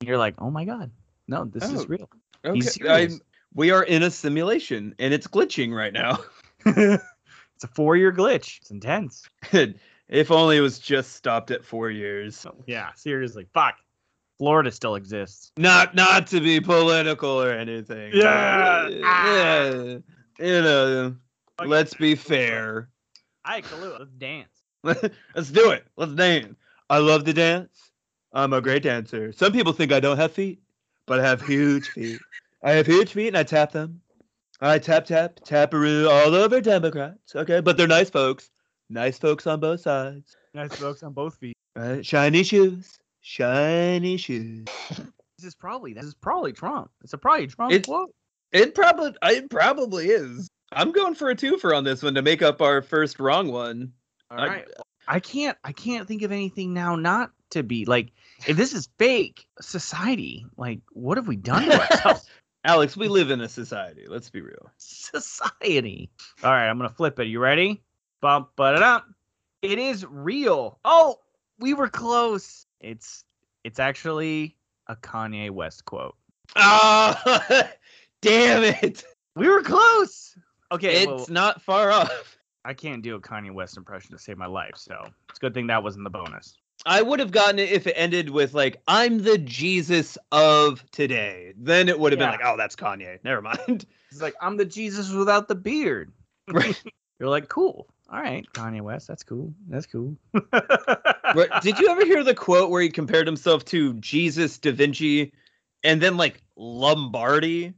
[0.00, 0.90] And you're like, oh my god,
[1.26, 2.10] no, this Oh, is real.
[2.44, 2.88] Okay.
[2.88, 3.20] I'm,
[3.54, 6.18] we are in a simulation and it's glitching right now.
[6.66, 8.58] it's a four-year glitch.
[8.60, 9.28] It's intense.
[10.08, 12.44] if only it was just stopped at four years.
[12.46, 13.76] Oh, yeah, seriously, fuck.
[14.38, 15.52] Florida still exists.
[15.56, 18.10] Not not to be political or anything.
[18.12, 18.88] Yeah.
[18.88, 19.00] yeah.
[19.04, 19.72] Ah.
[20.38, 21.16] You know,
[21.56, 22.88] Fuck let's be fair.
[23.44, 24.64] I Kalu, let's dance.
[24.82, 25.86] let's do it.
[25.96, 26.56] Let's dance.
[26.90, 27.90] I love to dance.
[28.32, 29.32] I'm a great dancer.
[29.32, 30.60] Some people think I don't have feet,
[31.06, 32.20] but I have huge feet.
[32.62, 34.00] I have huge feet and I tap them.
[34.60, 37.34] I tap tap taparoo all over Democrats.
[37.34, 38.50] Okay, but they're nice folks.
[38.88, 40.36] Nice folks on both sides.
[40.54, 41.56] Nice folks on both feet.
[41.76, 42.04] Right?
[42.06, 42.98] Shiny shoes.
[43.20, 44.66] Shiny shoes.
[45.38, 46.90] This is probably this is probably Trump.
[47.02, 48.14] It's a probably Trump It- quote.
[48.52, 50.48] It probably it probably is.
[50.72, 53.92] I'm going for a twofer on this one to make up our first wrong one.
[54.30, 54.68] All I- right.
[55.08, 58.12] I can't I can't think of anything now not to be like
[58.46, 62.26] if this is fake society, like what have we done to ourselves?
[62.64, 64.04] Alex, we live in a society.
[64.08, 64.70] Let's be real.
[64.78, 66.10] society.
[66.42, 67.26] All right, I'm gonna flip it.
[67.26, 67.82] You ready?
[68.20, 69.06] Bump but up.
[69.62, 70.78] It is real.
[70.84, 71.18] Oh,
[71.58, 72.66] we were close.
[72.80, 73.24] It's
[73.64, 74.56] it's actually
[74.88, 76.16] a Kanye West quote.
[76.56, 77.70] Ah,
[78.22, 79.04] damn it!
[79.36, 80.36] We were close.
[80.72, 82.36] Okay, It's well, not far off.
[82.64, 85.54] I can't do a Kanye West impression to save my life, so it's a good
[85.54, 86.56] thing that wasn't the bonus.
[86.86, 91.54] I would have gotten it if it ended with like "I'm the Jesus of today."
[91.56, 92.32] Then it would have Yeah.
[92.32, 93.86] been like, "Oh, that's Kanye." Never mind.
[94.10, 96.12] It's like I'm the Jesus without the beard.
[96.50, 96.80] Right.
[97.20, 97.86] You're like, cool.
[98.10, 99.08] All right, Kanye West.
[99.08, 99.54] That's cool.
[99.68, 100.16] That's cool.
[101.34, 105.32] Right, Did you ever hear the quote where he compared himself to Jesus Da Vinci,
[105.82, 107.72] and then like Lombardi?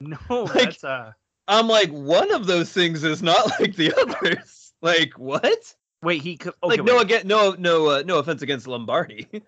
[0.00, 1.12] No, Like- that's uh.
[1.46, 4.72] I'm like, one of those things is not like the others.
[4.82, 5.74] Like what?
[6.04, 6.52] Wait, he could.
[6.62, 9.26] Okay, like no again, no no uh, no offense against Lombardi.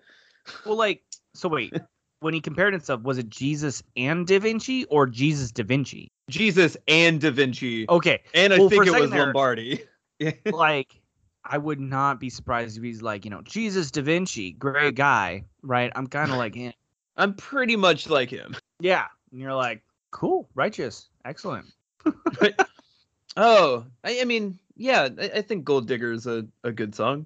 [0.65, 1.73] Well, like, so wait.
[2.21, 6.07] when he compared himself, was it Jesus and Da Vinci or Jesus Da Vinci?
[6.29, 9.83] Jesus and Da Vinci, Okay, and I well, think it was there- Lombardi.
[10.45, 11.01] Like,
[11.43, 15.43] I would not be surprised if he's like, you know, Jesus Da Vinci, great guy,
[15.63, 15.91] right?
[15.95, 16.71] I'm kind of like, him.
[17.17, 18.55] I'm pretty much like him.
[18.79, 19.05] yeah.
[19.31, 21.65] And you're like, cool, righteous, excellent.
[23.35, 27.25] Oh, I, I mean, yeah, I, I think Gold Digger is a, a good song.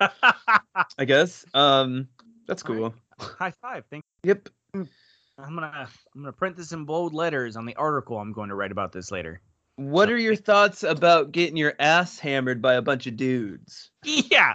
[0.00, 1.44] I guess.
[1.54, 2.08] Um,
[2.46, 2.94] that's cool.
[3.18, 3.84] High five.
[3.90, 4.04] Thank.
[4.24, 4.48] Yep.
[4.74, 8.54] I'm gonna I'm gonna print this in bold letters on the article I'm going to
[8.54, 9.40] write about this later.
[9.76, 13.90] What are your thoughts about getting your ass hammered by a bunch of dudes?
[14.04, 14.54] Yeah.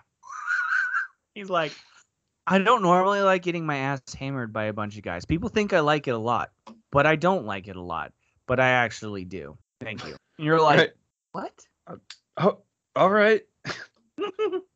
[1.36, 1.74] He's like,
[2.48, 5.26] I don't normally like getting my ass hammered by a bunch of guys.
[5.26, 6.52] People think I like it a lot,
[6.90, 8.14] but I don't like it a lot.
[8.48, 9.58] But I actually do.
[9.82, 10.16] Thank you.
[10.38, 10.90] And you're like, Right.
[11.32, 11.66] What?
[12.38, 12.60] Oh,
[12.96, 13.42] all right.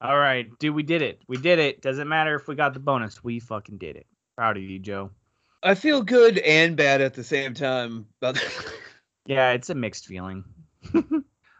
[0.00, 1.22] All right, dude, we did it.
[1.26, 1.80] We did it.
[1.80, 3.24] Doesn't matter if we got the bonus.
[3.24, 4.06] We fucking did it.
[4.36, 5.10] Proud of you, Joe.
[5.62, 8.06] I feel good and bad at the same time.
[9.28, 10.44] Yeah, it's a mixed feeling.
[10.94, 11.02] All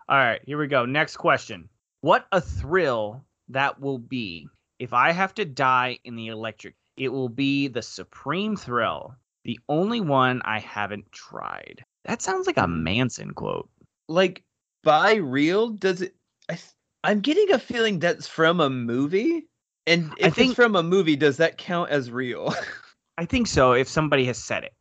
[0.09, 0.87] right, here we go.
[0.87, 1.69] Next question.
[2.01, 4.47] What a thrill that will be
[4.79, 6.77] if I have to die in the electric.
[6.97, 11.85] It will be the supreme thrill, the only one I haven't tried.
[12.05, 13.69] That sounds like a Manson quote.
[14.09, 14.43] Like
[14.83, 16.15] by real, does it?
[16.51, 16.59] I,
[17.05, 19.47] I'm getting a feeling that's from a movie.
[19.87, 22.55] And I if think- it's from a movie, does that count as real?
[23.19, 24.75] I think so if somebody has said it.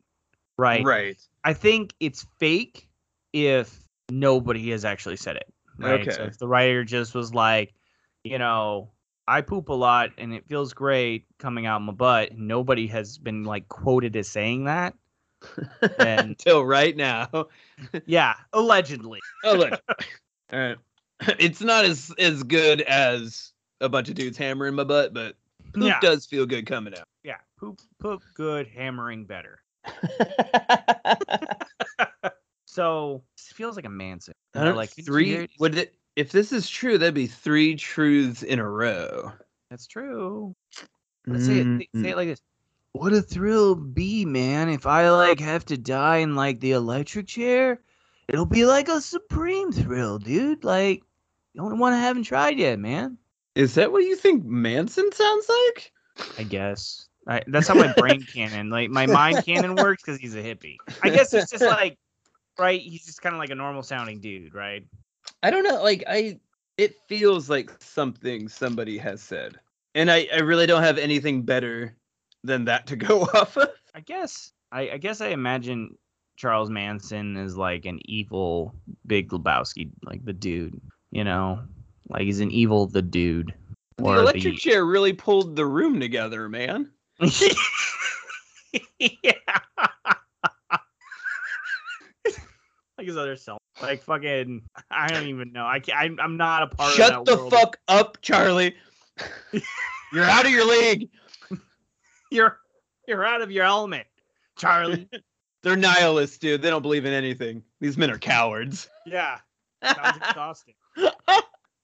[0.57, 0.83] Right.
[0.83, 1.17] Right.
[1.43, 2.87] I think it's fake
[3.33, 5.53] if nobody has actually said it.
[5.77, 6.05] Right.
[6.05, 6.23] So Okay.
[6.29, 7.73] if the writer just was like,
[8.23, 8.91] you know,
[9.27, 13.17] I poop a lot and it feels great coming out my butt, and nobody has
[13.17, 14.93] been like quoted as saying that.
[15.99, 17.47] Until right now.
[18.05, 19.19] Yeah, allegedly.
[19.43, 19.81] Oh look.
[20.53, 20.77] All right.
[21.39, 25.35] It's not as as good as a bunch of dudes hammering my butt, but
[25.73, 25.99] poop Yeah.
[25.99, 27.07] does feel good coming out.
[27.23, 29.59] Yeah, poop, poop, good, hammering better.
[32.75, 34.29] So feels like a man's.
[34.53, 35.47] I don't- like three.
[35.59, 35.95] Would it?
[36.17, 39.31] If this is true, that'd be three truths in a row.
[39.69, 40.53] That's true.
[41.25, 42.17] Let's say it, say it mm-hmm.
[42.17, 42.41] like this.
[42.95, 47.27] What a thrill be, man, if I like have to die in like the electric
[47.27, 47.81] chair.
[48.29, 50.63] It'll be like a supreme thrill, dude.
[50.63, 51.03] Like
[51.53, 53.17] the only one I haven't tried yet, man.
[53.53, 55.91] Is that what you think Manson sounds like?
[56.37, 57.09] I guess.
[57.27, 60.77] I, that's how my brain canon, like my mind canon works because he's a hippie.
[61.03, 61.97] I guess it's just like,
[62.57, 62.79] right?
[62.79, 64.87] He's just kind of like a normal sounding dude, right?
[65.43, 65.83] I don't know.
[65.83, 66.39] Like I,
[66.77, 69.59] it feels like something somebody has said,
[69.95, 71.97] and I, I really don't have anything better
[72.45, 73.69] than that to go off of.
[73.93, 74.51] I guess.
[74.71, 75.97] I, I guess I imagine
[76.35, 78.73] Charles Manson is like an evil
[79.07, 80.79] Big Lebowski, like the dude.
[81.11, 81.61] You know,
[82.09, 83.53] like he's an evil the dude.
[83.97, 86.91] The electric chair really pulled the room together, man.
[88.99, 89.31] yeah.
[92.97, 93.59] like his other self.
[93.81, 94.63] Like fucking.
[94.91, 95.65] I don't even know.
[95.65, 97.51] I can't, I'm, I'm not a part of Shut the world.
[97.51, 98.75] fuck up, Charlie.
[100.13, 101.09] You're out of your league.
[102.35, 102.59] You're
[103.07, 104.05] you're out of your element,
[104.57, 105.07] Charlie.
[105.63, 106.61] They're nihilists, dude.
[106.61, 107.63] They don't believe in anything.
[107.81, 108.87] These men are cowards.
[109.07, 109.39] yeah.
[109.83, 110.73] Sounds exhausting.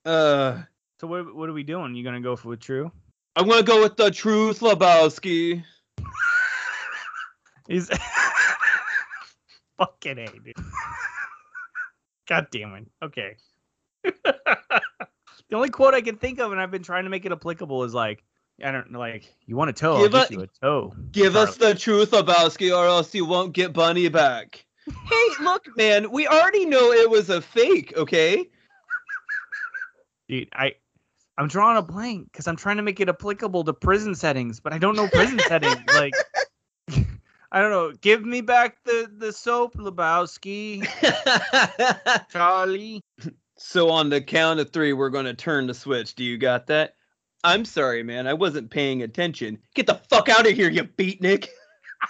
[0.04, 0.64] Uh,
[1.00, 1.94] So what what are we doing?
[1.96, 2.92] You gonna go for with true?
[3.36, 5.64] I'm gonna go with the truth, Lebowski.
[7.68, 7.88] He's
[9.78, 10.54] fucking a dude.
[12.28, 12.88] God damn it.
[13.04, 13.38] Okay.
[14.04, 17.84] the only quote I can think of, and I've been trying to make it applicable,
[17.84, 18.24] is like,
[18.64, 19.96] I don't like, you want a toe?
[19.96, 20.94] I'll Give give a- you a toe.
[21.12, 24.66] Give us the truth, Lebowski, or else you won't get Bunny back.
[24.88, 28.48] hey, look, man, we already know it was a fake, okay?
[30.28, 30.76] Dude, I,
[31.38, 34.74] I'm drawing a blank because I'm trying to make it applicable to prison settings, but
[34.74, 35.82] I don't know prison settings.
[35.94, 36.14] Like,
[37.52, 37.92] I don't know.
[38.00, 40.88] Give me back the the soap, Lebowski,
[42.32, 43.04] Charlie.
[43.58, 46.16] so on the count of three, we're gonna turn the switch.
[46.16, 46.96] Do you got that?
[47.44, 48.28] I'm sorry, man.
[48.28, 49.60] I wasn't paying attention.
[49.74, 51.48] Get the fuck out of here, you beatnik.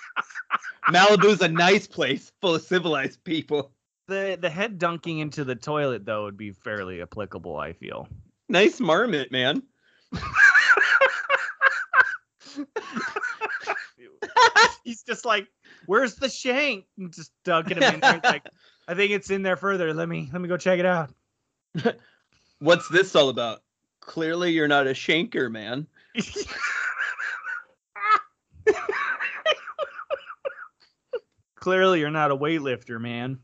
[0.89, 3.71] Malibu's a nice place full of civilized people.
[4.07, 7.55] The the head dunking into the toilet though would be fairly applicable.
[7.55, 8.07] I feel.
[8.49, 9.63] Nice marmot, man.
[14.83, 15.47] He's just like,
[15.85, 18.15] "Where's the shank?" And just dunking him in there.
[18.17, 18.43] It's like,
[18.87, 19.93] I think it's in there further.
[19.93, 21.11] Let me let me go check it out.
[22.59, 23.61] What's this all about?
[24.11, 25.87] Clearly, you're not a shanker, man.
[31.55, 33.39] Clearly, you're not a weightlifter, man.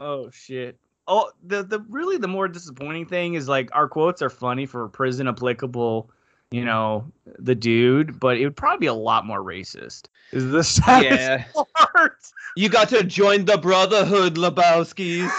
[0.00, 0.78] Oh shit.
[1.06, 4.88] Oh, the the really the more disappointing thing is like our quotes are funny for
[4.88, 6.10] prison applicable,
[6.50, 7.04] you know,
[7.38, 10.06] the dude, but it would probably be a lot more racist.
[10.32, 11.20] Is the saddest
[11.54, 11.62] yeah.
[11.76, 12.16] part?
[12.56, 15.30] You got to join the Brotherhood, Lebowskis.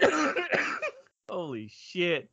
[1.28, 2.28] Holy shit.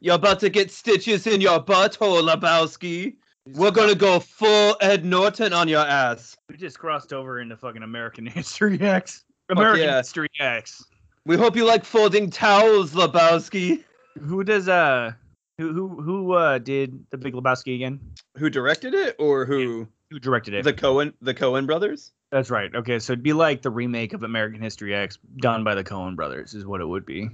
[0.00, 3.16] You're about to get stitches in your butthole, Lebowski.
[3.54, 6.36] We're gonna go full Ed Norton on your ass.
[6.48, 9.24] We just crossed over into fucking American History X.
[9.48, 9.98] American yeah.
[9.98, 10.84] History X.
[11.24, 13.84] We hope you like folding towels, Lebowski.
[14.20, 15.12] Who does uh
[15.58, 18.00] who who who uh did the Big Lebowski again?
[18.36, 19.86] Who directed it, or who?
[20.10, 20.64] Who directed it?
[20.64, 22.12] The Coen, the Coen brothers.
[22.30, 22.74] That's right.
[22.74, 26.16] Okay, so it'd be like the remake of American History X done by the Coen
[26.16, 27.30] brothers is what it would be.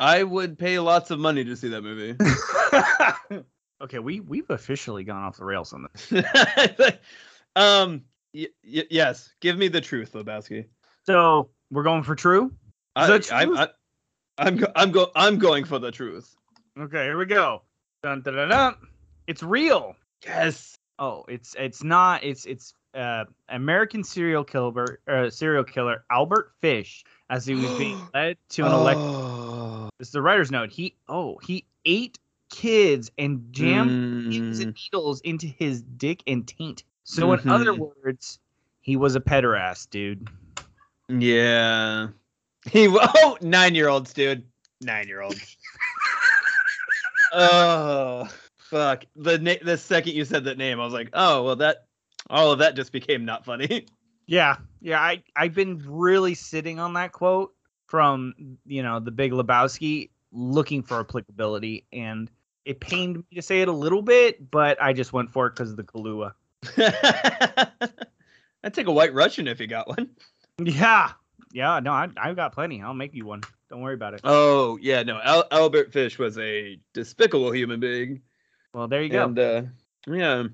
[0.00, 2.16] I would pay lots of money to see that movie.
[3.82, 6.12] okay, we we've officially gone off the rails on this.
[7.56, 8.02] um.
[8.34, 9.32] Y- y- yes.
[9.40, 10.66] Give me the truth, Lebowski.
[11.06, 12.52] So we're going for true.
[12.96, 13.58] I, that I, truth?
[13.58, 13.68] I,
[14.38, 16.34] I'm go, I'm go I'm going for the truth.
[16.78, 17.62] Okay, here we go.
[18.02, 18.74] Dun, dun, dun, dun.
[19.28, 19.94] It's real.
[20.24, 20.76] Yes.
[20.98, 22.22] Oh, it's it's not.
[22.24, 27.96] It's it's uh, American serial killer uh, serial killer Albert Fish as he was being
[28.14, 29.00] led to an elect.
[29.00, 29.88] Oh.
[29.98, 30.70] This is the writer's note.
[30.70, 32.18] He oh he ate
[32.50, 33.90] kids and jammed
[34.30, 36.84] pins and Mm, needles into his dick and taint.
[37.04, 38.38] So in other words,
[38.80, 40.28] he was a pederast, dude.
[41.08, 42.08] yeah.
[42.70, 44.44] He oh nine year olds, dude.
[44.80, 45.56] Nine year olds.
[47.32, 48.28] oh
[48.74, 49.04] fuck.
[49.14, 51.86] The na- the second you said that name, I was like, oh well that
[52.28, 53.86] all of that just became not funny.
[54.26, 55.00] Yeah, yeah.
[55.02, 57.52] I I've been really sitting on that quote
[57.88, 58.32] from
[58.64, 62.30] you know the Big Lebowski, looking for applicability, and
[62.64, 65.50] it pained me to say it a little bit, but I just went for it
[65.50, 66.32] because of the Kahlua.
[68.64, 70.08] I'd take a white Russian if you got one.
[70.58, 71.12] Yeah,
[71.52, 71.80] yeah.
[71.80, 72.80] No, I I've got plenty.
[72.80, 73.42] I'll make you one.
[73.68, 74.22] Don't worry about it.
[74.24, 75.20] Oh yeah, no.
[75.22, 78.22] Al- Albert Fish was a despicable human being.
[78.74, 79.24] Well, there you go.
[79.24, 79.62] And uh,
[80.06, 80.34] yeah.
[80.42, 80.52] Sounds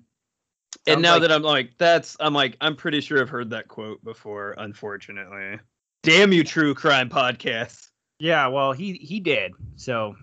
[0.86, 3.66] and now like- that I'm like, that's I'm like, I'm pretty sure I've heard that
[3.66, 5.58] quote before, unfortunately.
[6.02, 7.88] Damn you, true crime podcast.
[8.18, 8.46] yeah.
[8.46, 9.52] Well, he he did.
[9.76, 10.14] So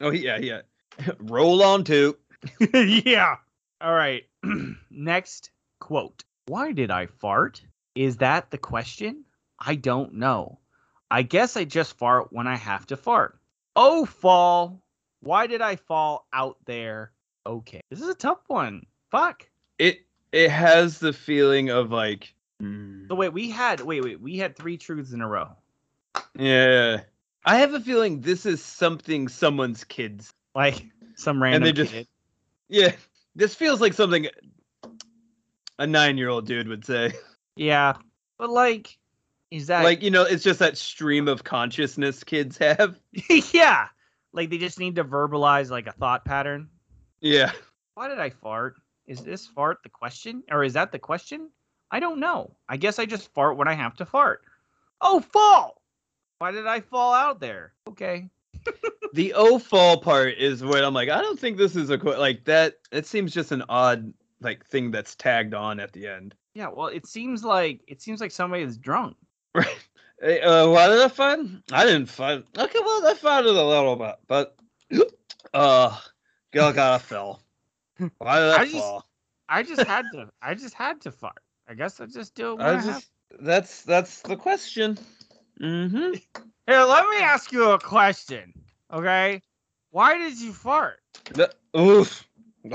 [0.00, 0.62] Oh yeah, yeah.
[1.18, 2.16] Roll on to.
[2.72, 3.36] yeah.
[3.80, 4.24] All right.
[4.90, 5.50] Next
[5.80, 6.24] quote.
[6.46, 7.60] Why did I fart?
[7.94, 9.24] Is that the question?
[9.58, 10.58] I don't know.
[11.10, 13.38] I guess I just fart when I have to fart.
[13.76, 14.82] Oh, fall.
[15.20, 17.12] Why did I fall out there?
[17.46, 17.80] Okay.
[17.90, 18.86] This is a tough one.
[19.10, 19.48] Fuck.
[19.78, 20.00] It
[20.32, 24.56] it has the feeling of like hmm, So wait, we had wait, wait, we had
[24.56, 25.56] three truths in a row.
[26.38, 27.02] Yeah.
[27.44, 30.32] I have a feeling this is something someone's kids.
[30.54, 32.08] Like some random And they just- kid.
[32.68, 32.92] Yeah.
[33.34, 34.28] This feels like something
[35.78, 37.12] a nine year old dude would say.
[37.56, 37.96] Yeah.
[38.38, 38.96] But like
[39.50, 42.98] is that like, you know, it's just that stream of consciousness kids have.
[43.52, 43.88] yeah.
[44.32, 46.68] Like they just need to verbalize like a thought pattern.
[47.22, 47.52] Yeah.
[47.94, 48.74] Why did I fart?
[49.06, 50.42] Is this fart the question?
[50.50, 51.48] Or is that the question?
[51.90, 52.56] I don't know.
[52.68, 54.42] I guess I just fart when I have to fart.
[55.00, 55.80] Oh, fall!
[56.38, 57.72] Why did I fall out there?
[57.88, 58.28] Okay.
[59.14, 62.44] The O fall part is what I'm like, I don't think this is a like
[62.44, 62.76] that.
[62.92, 66.34] It seems just an odd like thing that's tagged on at the end.
[66.54, 69.16] Yeah, well, it seems like it seems like somebody is drunk.
[69.54, 69.86] Right.
[70.18, 71.62] Hey, uh, why did I find?
[71.70, 72.42] I didn't find.
[72.56, 74.56] Okay, well, I found it a little bit, but
[75.52, 75.98] uh,
[76.52, 77.40] girl got a fell.
[78.18, 79.06] Why did I, I just- fall?
[79.48, 80.30] I just had to.
[80.40, 81.42] I just had to fart.
[81.68, 83.06] I guess I just do it I I, have.
[83.40, 84.98] that's that's the question.
[85.60, 86.14] Mm-hmm.
[86.66, 88.52] Here, let me ask you a question.
[88.92, 89.42] Okay,
[89.90, 91.00] why did you fart?
[91.34, 92.26] The, oof,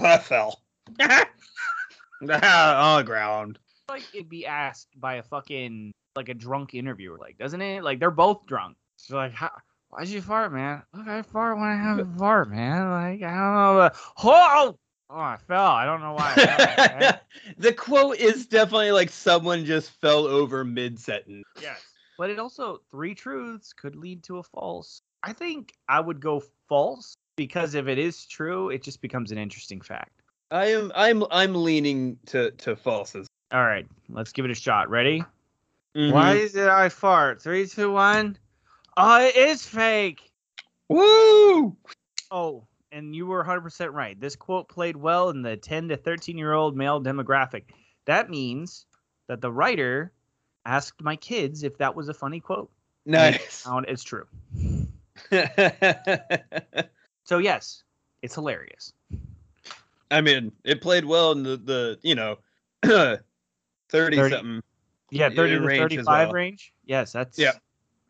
[0.01, 0.61] I fell.
[0.99, 3.59] on the ground.
[3.89, 7.83] Like it'd be asked by a fucking like a drunk interviewer, like doesn't it?
[7.83, 8.77] Like they're both drunk.
[8.97, 9.51] So like, how,
[9.89, 10.83] why'd you fart, man?
[10.93, 12.89] Look, I fart when I have a fart, man.
[12.89, 13.75] Like I don't know.
[13.77, 14.77] But, oh,
[15.09, 15.65] oh, I fell.
[15.65, 16.33] I don't know why.
[16.35, 17.19] I fell,
[17.57, 21.43] the quote is definitely like someone just fell over mid sentence.
[21.61, 21.81] Yes.
[22.17, 25.01] But it also three truths could lead to a false.
[25.23, 29.37] I think I would go false because if it is true, it just becomes an
[29.37, 30.21] interesting fact.
[30.49, 33.25] I am I'm I'm leaning to to falses.
[33.51, 34.89] All right, let's give it a shot.
[34.89, 35.23] Ready?
[35.95, 36.11] Mhm.
[36.11, 37.41] Why did I fart?
[37.41, 38.37] Three, two, one.
[38.99, 40.31] Oh, it is fake.
[40.89, 41.77] Woo!
[42.31, 44.19] Oh, and you were 100% right.
[44.19, 47.65] This quote played well in the 10 to 13 year old male demographic.
[48.05, 48.87] That means
[49.27, 50.11] that the writer
[50.65, 52.71] asked my kids if that was a funny quote.
[53.05, 53.63] Nice.
[53.67, 54.25] And it's true.
[57.23, 57.83] So, yes,
[58.21, 58.93] it's hilarious.
[60.09, 62.37] I mean, it played well in the the you know,
[62.83, 63.17] thirty,
[63.89, 64.17] 30.
[64.17, 64.61] something.
[65.11, 66.31] Yeah, Yeah, 30 to 35 well.
[66.31, 66.73] range.
[66.85, 67.37] Yes, that's.
[67.37, 67.51] Yeah.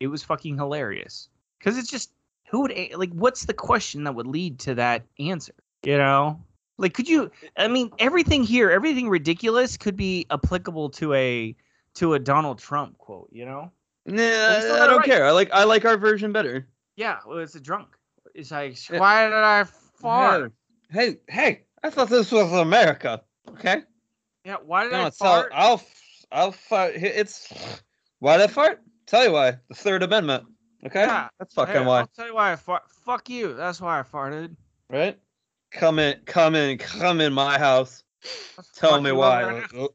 [0.00, 1.28] It was fucking hilarious.
[1.58, 2.12] Because it's just,
[2.50, 5.54] who would, like, what's the question that would lead to that answer?
[5.82, 6.40] You know?
[6.78, 11.56] Like, could you, I mean, everything here, everything ridiculous could be applicable to a,
[11.94, 13.72] to a Donald Trump quote, you know?
[14.06, 15.04] Nah, I don't right.
[15.04, 15.26] care.
[15.26, 16.66] I like I like our version better.
[16.96, 17.88] Yeah, well, it's a drunk.
[18.34, 19.00] It's like, Yeah.
[19.00, 20.52] why did I fart?
[20.90, 21.64] Hey, hey!
[21.82, 23.22] I thought this was America.
[23.50, 23.82] Okay.
[24.46, 25.44] Yeah, why did No, I it's all.
[25.52, 25.82] I'll
[26.32, 26.94] I'll fart.
[26.94, 27.52] It's
[28.20, 28.82] why did I fart?
[29.08, 29.56] Tell you why.
[29.68, 30.44] The Third Amendment.
[30.84, 31.00] Okay.
[31.00, 32.00] Yeah, That's fucking Hey, why.
[32.00, 32.82] I'll tell you why I fart.
[33.06, 33.54] Fuck you.
[33.54, 34.54] That's why I farted.
[34.90, 35.18] Right?
[35.72, 38.04] Come in, come in, come in my house.
[38.76, 39.64] Tell me why.
[39.74, 39.88] Oh,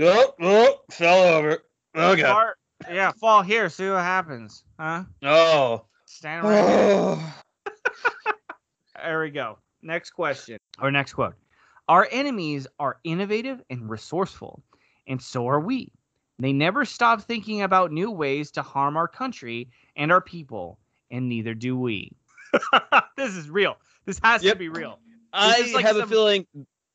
[0.00, 1.64] oh, oh, fell over.
[1.96, 2.22] Okay.
[2.22, 2.58] Fart.
[2.90, 3.68] Yeah, fall here.
[3.68, 4.64] See what happens.
[4.78, 5.04] Huh?
[5.22, 5.86] Oh.
[6.06, 7.34] Stand right oh.
[9.02, 9.58] There we go.
[9.82, 11.34] Next question or next quote.
[11.88, 14.62] Our enemies are innovative and resourceful,
[15.06, 15.92] and so are we.
[16.38, 20.78] They never stop thinking about new ways to harm our country and our people,
[21.10, 22.12] and neither do we.
[23.16, 23.76] this is real.
[24.04, 24.54] This has Yep.
[24.54, 24.98] to be real.
[25.32, 26.46] I like have a feeling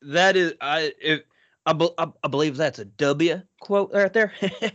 [0.02, 1.20] that is I if
[1.66, 4.32] I, bel- I, I believe that's a W quote right there.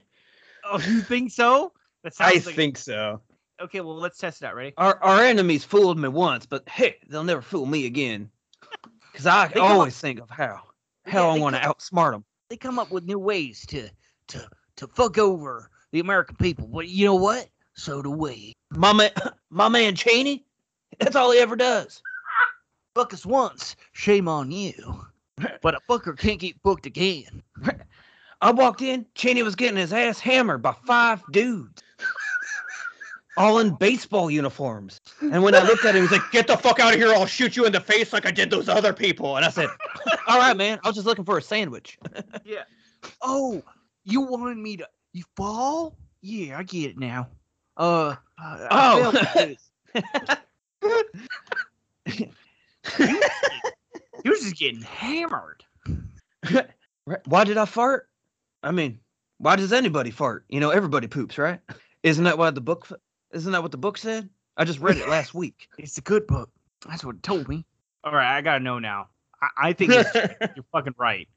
[0.68, 1.74] Oh, you think so?
[2.20, 3.22] I like think so.
[3.62, 4.56] Okay, well, let's test it out.
[4.56, 4.74] Ready?
[4.78, 8.32] Our our enemies fooled me once, but hey, they'll never fool me again.
[9.12, 10.62] Because I They come up- always think of how
[11.06, 12.26] how Yeah, I want to outsmart them.
[12.50, 13.88] They come up with new ways to
[14.30, 14.48] to
[14.78, 16.68] to fuck over the American people.
[16.68, 17.48] But you know what?
[17.76, 18.54] So do we.
[18.72, 19.12] My man,
[19.50, 20.46] my man Cheney,
[21.00, 22.02] that's all he ever does.
[22.96, 25.06] Fuck us once, shame on you.
[25.62, 27.44] But a fucker can't get booked again.
[28.42, 31.84] I walked in, Cheney was getting his ass hammered by five dudes.
[33.36, 35.02] All in baseball uniforms.
[35.20, 37.10] And when I looked at him, he was like, Get the fuck out of here,
[37.10, 39.36] I'll shoot you in the face like I did those other people.
[39.36, 39.68] And I said,
[40.28, 42.00] All right, man, I was just looking for a sandwich.
[42.46, 42.64] Yeah.
[43.22, 43.62] Oh,
[44.06, 45.96] you wanted me to you fall?
[46.22, 47.28] Yeah, I get it now.
[47.78, 49.12] Uh, I- I Oh.
[49.12, 49.58] fell
[49.94, 50.76] because
[53.00, 55.64] you was just getting hammered.
[57.26, 58.10] Why did I fart?
[58.64, 59.00] I mean,
[59.38, 60.46] why does anybody fart?
[60.50, 61.60] You know, everybody poops, right?
[62.04, 62.88] Isn't that what the book
[63.32, 64.30] isn't that what the book said?
[64.58, 65.68] I just read it last week.
[65.78, 66.50] It's a good book.
[66.88, 67.66] That's what it told me.
[68.04, 69.10] All right, I gotta know now.
[69.42, 70.14] I, I think it's,
[70.56, 71.28] you're fucking right.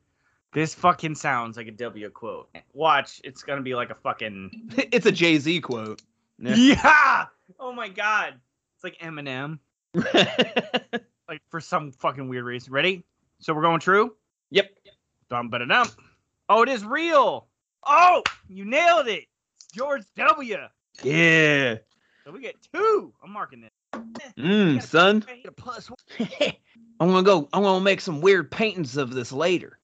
[0.53, 2.49] This fucking sounds like a W quote.
[2.73, 6.03] Watch, it's gonna be like a fucking it's a Jay-Z quote.
[6.39, 6.55] Yeah.
[6.57, 7.27] yeah.
[7.61, 8.35] Oh my god,
[8.75, 9.59] it's like Eminem.
[11.29, 12.73] Like for some fucking weird reason.
[12.73, 13.05] Ready?
[13.39, 14.17] So we're going true.
[14.51, 14.71] yep.
[15.29, 15.87] Dum ba dum.
[16.49, 17.49] Oh, it is real.
[17.87, 19.25] Oh, you nailed it.
[19.57, 20.57] It's George W.
[21.03, 21.77] Yeah.
[22.25, 23.13] So we get two.
[23.23, 23.71] I'm marking this.
[24.39, 25.23] Mmm, son.
[25.57, 26.29] Plus one.
[26.99, 27.49] I'm gonna go.
[27.53, 29.79] I'm gonna make some weird paintings of this later.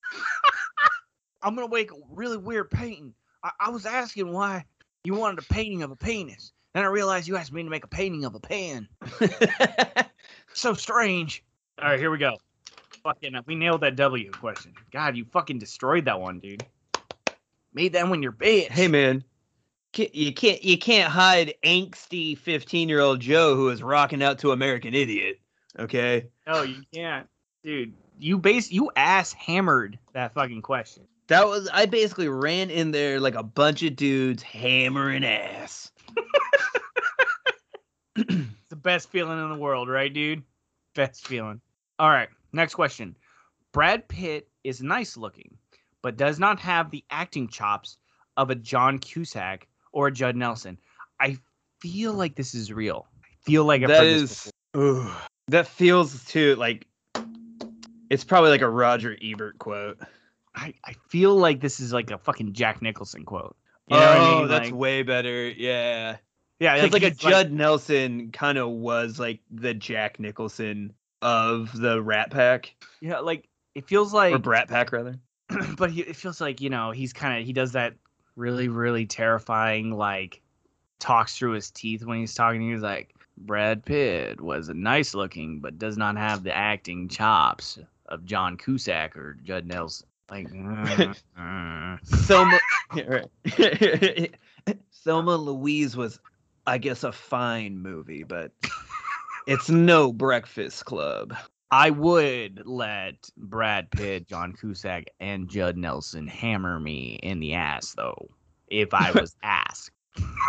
[1.45, 3.14] I'm gonna make a really weird painting.
[3.45, 4.64] I, I was asking why
[5.05, 6.53] you wanted a painting of a penis.
[6.72, 8.88] Then I realized you asked me to make a painting of a pen.
[10.55, 11.45] So strange.
[11.82, 12.36] All right, here we go.
[13.03, 14.72] Fucking, we nailed that W question.
[14.92, 16.64] God, you fucking destroyed that one, dude.
[17.74, 18.70] Made that one your bitch.
[18.70, 19.24] hey man,
[19.97, 24.53] you can't you can't hide angsty 15 year old Joe who is rocking out to
[24.53, 25.40] American Idiot.
[25.78, 26.28] Okay.
[26.47, 27.28] No, you can't,
[27.64, 27.92] dude.
[28.18, 31.03] You base you ass hammered that fucking question.
[31.28, 35.90] That was I basically ran in there like a bunch of dudes hammering ass.
[38.16, 40.42] It's the best feeling in the world, right, dude?
[40.94, 41.60] Best feeling.
[41.98, 43.16] All right, next question.
[43.72, 45.56] Brad Pitt is nice looking,
[46.02, 47.98] but does not have the acting chops
[48.36, 50.78] of a John Cusack or a Judd Nelson.
[51.20, 51.38] I
[51.80, 53.06] feel like this is real.
[53.22, 55.10] I feel like I've That is ooh,
[55.48, 56.86] that feels too like
[58.10, 59.98] it's probably like a Roger Ebert quote.
[60.55, 63.57] I, I feel like this is like a fucking Jack Nicholson quote.
[63.88, 64.48] You oh, know what I oh, mean?
[64.48, 65.48] that's Like- way better.
[65.48, 66.16] Yeah.
[66.61, 71.70] yeah, Because like, a he's Judd Nelson kind of was like the Jack Nicholson of
[71.78, 75.18] the Rat Pack yeah, like it feels like or Brat Pack rather.
[75.76, 77.94] but he, it feels like you know he's kind of he does that
[78.36, 80.40] really really terrifying like
[80.98, 85.78] talks through his teeth when he's talking he's like brad pitt was nice looking but
[85.78, 92.06] does not have the acting chops of john cusack or judd nelson like mm, mm.
[92.06, 92.58] Selma.
[95.04, 96.18] Thelma Louise was,
[96.66, 98.52] I guess, a fine movie, but
[99.46, 101.34] it's no Breakfast Club.
[101.70, 107.94] i would let brad pitt john cusack and judd nelson hammer me in the ass
[107.96, 108.28] though
[108.68, 109.90] if i was asked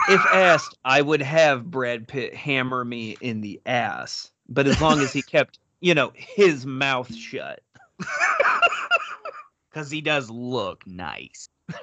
[0.10, 5.00] If asked, I would have Brad Pitt hammer me in the ass, but as long
[5.00, 7.62] as he kept, you know, his mouth shut.
[9.76, 11.50] Because he does look nice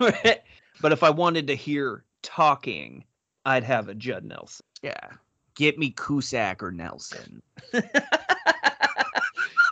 [0.80, 3.04] but if I wanted to hear talking,
[3.44, 4.64] I'd have a Judd Nelson.
[4.80, 5.08] Yeah.
[5.56, 7.42] Get me Cusack or Nelson.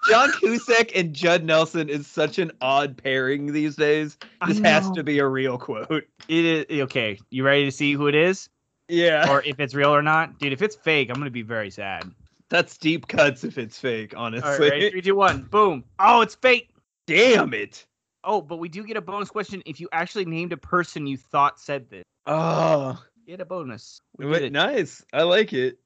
[0.08, 4.18] John Cusack and Judd Nelson is such an odd pairing these days.
[4.48, 6.04] This has to be a real quote.
[6.28, 7.20] It is okay.
[7.30, 8.48] You ready to see who it is,
[8.88, 9.30] Yeah.
[9.30, 10.52] or if it's real or not, dude?
[10.52, 12.10] If it's fake, I'm gonna be very sad.
[12.48, 14.50] That's deep cuts if it's fake, honestly.
[14.50, 14.90] right, ready?
[14.90, 15.84] Three, two, one, boom.
[16.00, 16.70] Oh, it's fake.
[17.06, 17.86] Damn it.
[18.22, 21.16] Oh, but we do get a bonus question if you actually named a person you
[21.16, 22.04] thought said this.
[22.26, 24.00] Oh, Get a bonus.
[24.18, 25.04] We wait, nice.
[25.12, 25.78] I like it.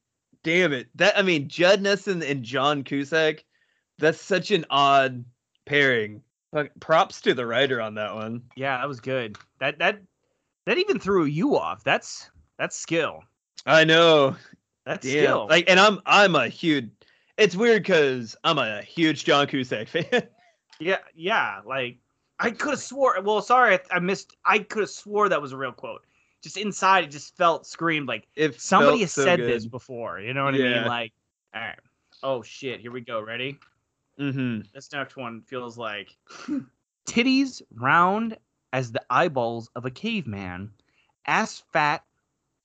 [0.43, 0.89] Damn it.
[0.95, 3.45] That I mean, Judd Nelson and John Cusack.
[3.99, 5.25] That's such an odd
[5.67, 6.23] pairing.
[6.53, 8.43] Fuck, Props to the writer on that one.
[8.57, 9.37] Yeah, that was good.
[9.61, 10.01] That that
[10.67, 11.85] that even threw you off.
[11.85, 13.21] That's that's skill.
[13.67, 14.37] I know.
[14.87, 15.13] That's Damn.
[15.25, 15.47] skill.
[15.49, 16.91] Like, and I'm I'm a huge.
[17.37, 20.29] It's weird because I'm a huge John Cusack fan.
[20.79, 21.61] yeah, yeah.
[21.67, 21.99] Like
[22.39, 23.21] I could have swore.
[23.23, 24.37] Well, sorry, I, I missed.
[24.45, 26.03] I could have swore that was a real quote.
[26.43, 30.21] Just inside, it just felt screamed like If somebody has said this before.
[30.21, 30.85] You know what I mean?
[30.85, 31.13] Like,
[31.55, 31.79] all right.
[32.23, 32.81] Oh shit!
[32.81, 33.21] Here we go.
[33.21, 33.59] Ready?
[34.19, 34.61] Mm-hmm.
[34.75, 36.17] This next one feels like
[37.07, 38.37] titties round
[38.73, 40.71] as the eyeballs of a caveman,
[41.27, 42.05] ass fat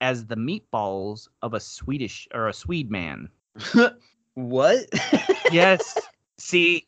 [0.00, 3.28] as the meatballs of a Swedish or a Swede man.
[4.34, 4.86] what?
[5.52, 5.98] Yes.
[6.38, 6.86] See,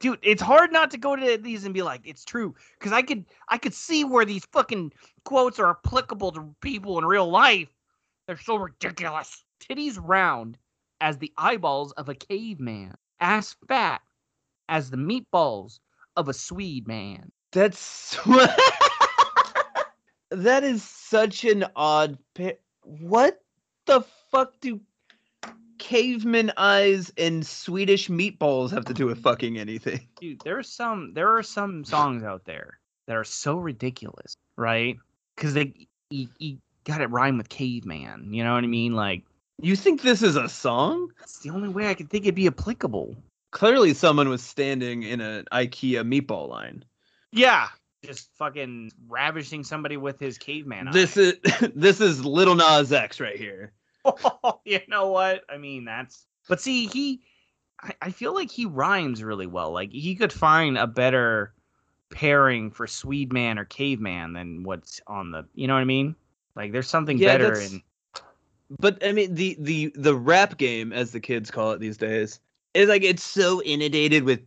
[0.00, 3.02] dude, it's hard not to go to these and be like, it's true, because I
[3.02, 4.92] could, I could see where these fucking
[5.24, 7.68] quotes are applicable to people in real life.
[8.26, 9.44] They're so ridiculous.
[9.60, 10.58] Titties round
[11.00, 14.02] as the eyeballs of a caveman, ass fat
[14.68, 15.78] as the meatballs
[16.16, 17.30] of a Swede man.
[17.52, 18.16] That's
[20.30, 22.54] that is such an odd pair.
[22.82, 23.40] What
[23.86, 24.80] the fuck do
[25.78, 29.22] caveman eyes and Swedish meatballs have to do with mm.
[29.22, 30.06] fucking anything?
[30.20, 34.96] Dude, there's some, there are some songs out there that are so ridiculous, right?
[35.36, 35.72] Because they,
[36.10, 38.32] you, you got it rhyme with caveman.
[38.32, 38.94] You know what I mean?
[38.94, 39.22] Like.
[39.60, 41.10] You think this is a song?
[41.22, 43.16] It's the only way I could think it'd be applicable.
[43.50, 46.84] Clearly, someone was standing in an IKEA meatball line.
[47.32, 47.68] Yeah.
[48.04, 51.34] Just fucking ravishing somebody with his caveman This is
[51.74, 53.72] this is Lil Nas X right here.
[54.64, 55.42] you know what?
[55.48, 56.26] I mean, that's.
[56.48, 57.20] But see, he.
[57.80, 59.70] I, I feel like he rhymes really well.
[59.72, 61.52] Like, he could find a better
[62.10, 65.46] pairing for Swede Man or Caveman than what's on the.
[65.54, 66.16] You know what I mean?
[66.56, 67.82] Like, there's something Yeah, better in.
[68.78, 72.40] But I mean, the the the rap game, as the kids call it these days,
[72.74, 74.40] is like it's so inundated with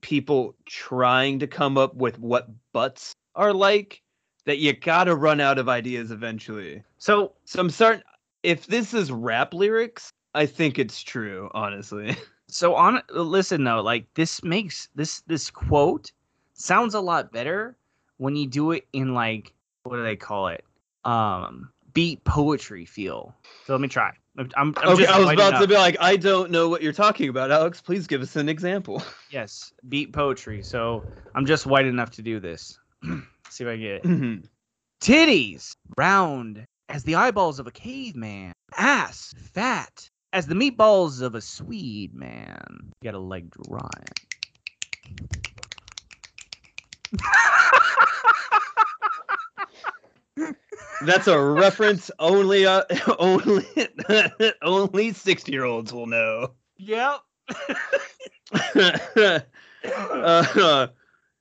[0.00, 4.02] people trying to come up with what butts are like
[4.44, 6.82] that you gotta run out of ideas eventually.
[6.98, 8.02] So, So I'm starting.
[8.44, 11.50] If this is rap lyrics, I think it's true.
[11.54, 12.14] Honestly,
[12.48, 13.02] so on.
[13.10, 16.12] Listen though, like this makes this this quote
[16.52, 17.76] sounds a lot better
[18.18, 20.62] when you do it in like what do they call it?
[21.04, 23.34] Um, beat poetry feel.
[23.66, 24.12] So let me try.
[24.36, 25.06] I'm, I'm, okay.
[25.06, 27.80] I was about to be like, I don't know what you're talking about, Alex.
[27.80, 29.02] Please give us an example.
[29.30, 30.62] yes, beat poetry.
[30.62, 32.78] So I'm just white enough to do this.
[33.48, 34.02] See if I get it.
[34.02, 34.44] Mhm.
[35.00, 38.52] Titties round as the eyeballs of a caveman.
[38.76, 42.92] Ass fat as the meatballs of a Swede man.
[43.02, 43.88] Got a leg dry.
[51.02, 52.82] That's a reference only uh,
[53.18, 53.66] only
[54.62, 56.52] only 60 year olds will know.
[56.76, 57.20] yep.
[58.74, 59.42] uh,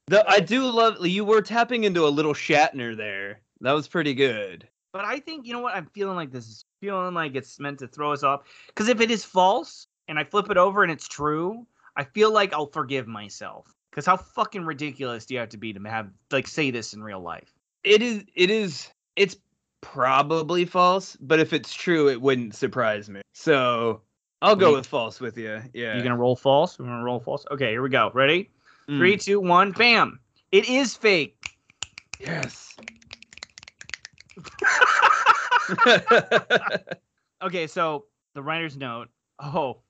[0.08, 3.42] the, I do love you were tapping into a little Shatner there.
[3.62, 4.68] That was pretty good.
[4.94, 7.80] But I think you know what I'm feeling like this is feeling like it's meant
[7.80, 8.44] to throw us off.
[8.68, 11.66] Because if it is false and I flip it over and it's true,
[11.98, 13.74] I feel like I'll forgive myself.
[13.90, 17.04] Because how fucking ridiculous do you have to be to have like say this in
[17.04, 17.52] real life?
[17.84, 19.36] It is it is it's
[19.82, 23.22] probably false, but if it's true, it wouldn't surprise me.
[23.34, 24.02] So
[24.44, 24.78] I'll go Wait.
[24.78, 25.60] with false with you.
[25.74, 25.98] Yeah.
[25.98, 26.78] You gonna roll false?
[26.78, 27.46] We're gonna roll false.
[27.50, 28.12] Okay, here we go.
[28.14, 28.52] Ready?
[28.88, 29.00] Mm.
[29.00, 30.20] Three, two, one, bam!
[30.52, 31.36] It is fake.
[32.20, 32.76] Yes.
[37.44, 38.06] Okay, so
[38.36, 39.10] the writer's note.
[39.40, 39.82] Oh,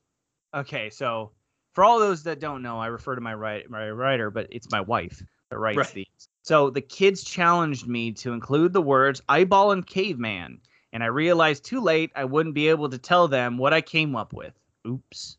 [0.56, 0.90] okay.
[0.90, 1.32] So
[1.74, 4.72] for all those that don't know, I refer to my write my writer, but it's
[4.72, 5.22] my wife
[5.52, 5.94] that writes Right.
[5.94, 6.30] these.
[6.42, 10.60] So the kids challenged me to include the words eyeball and caveman,
[10.94, 14.16] and I realized too late I wouldn't be able to tell them what I came
[14.16, 14.54] up with.
[14.88, 15.38] Oops.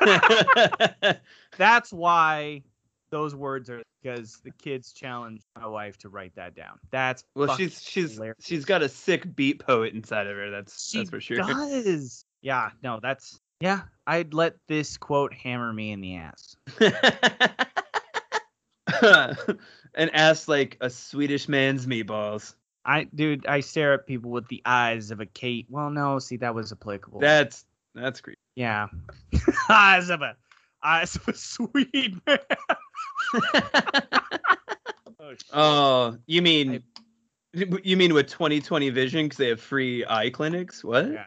[1.56, 2.62] That's why
[3.10, 6.78] those words are because the kids challenged my wife to write that down.
[6.90, 8.36] That's well, she's she's hilarious.
[8.40, 10.50] she's got a sick beat poet inside of her.
[10.50, 11.36] That's She that's for sure.
[11.36, 12.24] She does.
[12.40, 13.82] Yeah, no, that's yeah.
[14.06, 16.56] I'd let this quote hammer me in the ass.
[19.94, 22.54] and ask like a Swedish man's meatballs.
[22.84, 25.66] I, dude, I stare at people with the eyes of a Kate.
[25.68, 27.20] Well, no, see, that was applicable.
[27.20, 28.38] That's that's creepy.
[28.54, 28.86] yeah,
[29.68, 30.36] eyes of a
[30.82, 32.38] eyes of a Swede man.
[35.20, 36.82] Oh, oh, you mean
[37.54, 40.84] you mean with 2020 vision because they have free eye clinics?
[40.84, 41.10] What?
[41.10, 41.26] Yeah.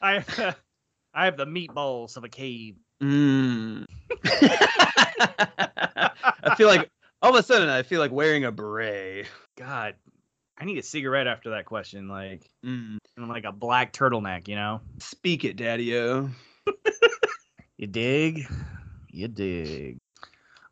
[0.00, 0.24] I,
[1.14, 2.76] I have the meatballs of a cave.
[3.02, 3.86] Mm.
[6.42, 6.90] I feel like
[7.22, 9.26] all of a sudden I feel like wearing a beret.
[9.56, 9.94] God,
[10.58, 12.08] I need a cigarette after that question.
[12.08, 12.98] Like, Mm.
[13.16, 14.80] and like a black turtleneck, you know?
[14.98, 16.30] Speak it, Daddy-O.
[17.76, 18.46] You dig?
[19.10, 19.98] You dig.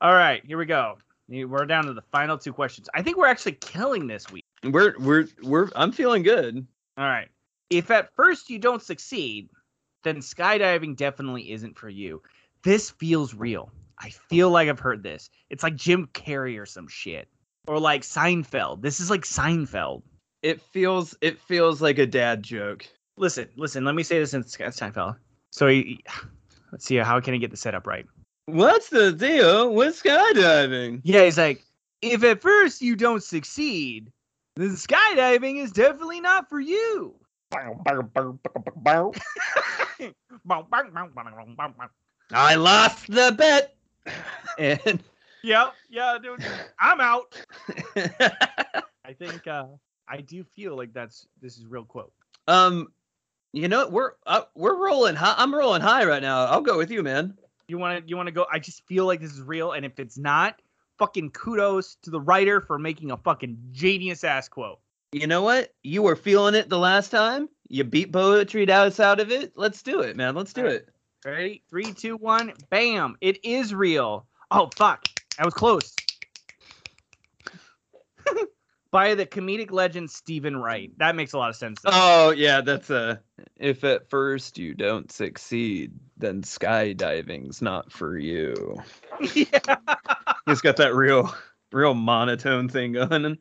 [0.03, 0.99] All right, here we go.
[1.29, 2.89] We're down to the final two questions.
[2.93, 4.45] I think we're actually killing this week.
[4.65, 6.67] We're we're we're I'm feeling good.
[6.99, 7.29] All right.
[7.71, 9.49] If at first you don't succeed,
[10.03, 12.21] then skydiving definitely isn't for you.
[12.65, 13.71] This feels real.
[13.97, 15.31] I feel like I've heard this.
[15.51, 17.29] It's like Jim Carrey or some shit,
[17.69, 18.83] or like Seinfeld.
[18.83, 20.03] This is like Seinfeld.
[20.43, 22.85] It feels it feels like a dad joke.
[23.17, 23.85] Listen, listen.
[23.85, 25.17] Let me say this in Seinfeld.
[25.51, 26.03] So he,
[26.73, 28.05] let's see how can I get the setup right.
[28.47, 31.01] What's the deal with skydiving?
[31.05, 31.65] Yeah, he's like,
[32.03, 34.11] if at first you don't succeed,
[34.57, 37.15] then skydiving is definitely not for you.
[42.33, 43.75] I lost the bet.
[44.59, 45.03] And
[45.45, 46.45] Yep, yeah, dude.
[46.79, 47.35] I'm out.
[47.97, 49.67] I think uh
[50.09, 52.13] I do feel like that's this is real quote.
[52.49, 52.93] um,
[53.53, 55.35] you know we're uh, we're rolling high.
[55.37, 56.45] I'm rolling high right now.
[56.47, 57.37] I'll go with you, man.
[57.69, 58.47] You want to you want to go?
[58.51, 60.61] I just feel like this is real, and if it's not,
[60.99, 64.79] fucking kudos to the writer for making a fucking genius ass quote.
[65.13, 65.75] You know what?
[65.83, 67.49] You were feeling it the last time.
[67.69, 69.53] You beat poetry doubts out of it.
[69.57, 70.35] Let's do it, man.
[70.35, 70.89] Let's do it.
[71.25, 71.63] Ready?
[71.71, 72.53] Three, two, one.
[72.71, 73.17] Bam!
[73.21, 74.27] It is real.
[74.51, 75.07] Oh fuck!
[75.39, 75.95] I was close.
[78.93, 80.93] By the comedic legend Steven Wright.
[80.99, 81.81] That makes a lot of sense.
[81.83, 81.91] though.
[81.93, 83.21] Oh yeah, that's a.
[83.57, 88.77] If at first you don't succeed, then skydiving's not for you.
[89.35, 89.77] yeah.
[90.47, 91.35] He's got that real,
[91.73, 93.39] real monotone thing going.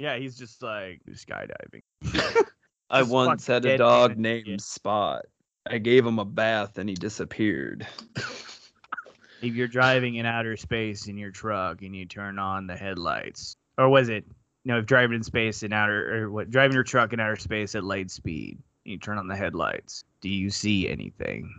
[0.00, 1.82] yeah, he's just like skydiving.
[2.90, 4.56] I Just once had a dog man, named yeah.
[4.58, 5.26] Spot.
[5.66, 7.86] I gave him a bath and he disappeared.
[8.16, 13.54] if you're driving in outer space in your truck and you turn on the headlights,
[13.76, 14.24] or was it?
[14.68, 16.50] No, if driving in space in outer, or what?
[16.50, 20.04] Driving your truck in outer space at light speed, and you turn on the headlights.
[20.20, 21.52] Do you see anything?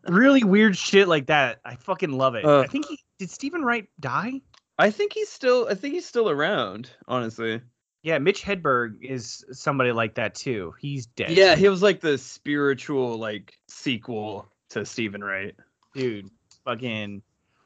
[0.08, 1.60] Really weird shit like that.
[1.66, 2.46] I fucking love it.
[2.46, 2.60] Uh.
[2.62, 3.32] I think he did.
[3.32, 4.42] Steven Wright die?
[4.78, 5.68] I think he's still.
[5.70, 6.90] I think he's still around.
[7.08, 7.62] Honestly.
[8.04, 10.74] Yeah, Mitch Hedberg is somebody like that too.
[10.80, 11.32] He's dead.
[11.32, 15.56] Yeah, he was like the spiritual like sequel to Steven Wright.
[15.94, 16.30] dude.
[16.66, 17.22] Fucking.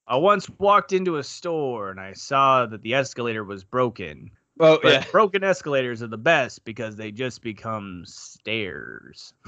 [0.08, 4.32] I once walked into a store and I saw that the escalator was broken.
[4.60, 5.06] Oh But yeah.
[5.12, 9.34] broken escalators are the best because they just become stairs.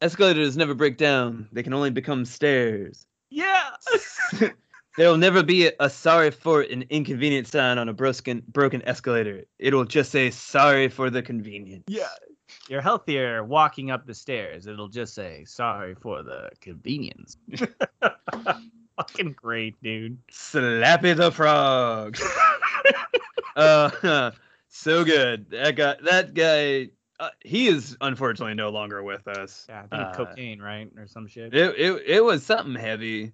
[0.00, 1.48] Escalators never break down.
[1.52, 3.04] They can only become stairs.
[3.30, 3.70] Yeah.
[4.96, 8.80] there will never be a, a sorry for an inconvenient sign on a broken broken
[8.86, 9.44] escalator.
[9.58, 11.84] It'll just say sorry for the convenience.
[11.88, 12.06] yeah.
[12.68, 14.66] You're healthier walking up the stairs.
[14.66, 17.36] It'll just say sorry for the convenience.
[18.96, 20.18] Fucking great, dude.
[20.28, 22.18] Slappy the frog.
[23.56, 24.30] uh,
[24.68, 25.50] so good.
[25.50, 25.96] That guy.
[26.04, 26.90] That guy.
[27.20, 29.66] Uh, he is unfortunately no longer with us.
[29.68, 30.88] Yeah, I think Uh, cocaine, right?
[30.96, 31.52] Or some shit.
[31.54, 33.32] It it it was something heavy,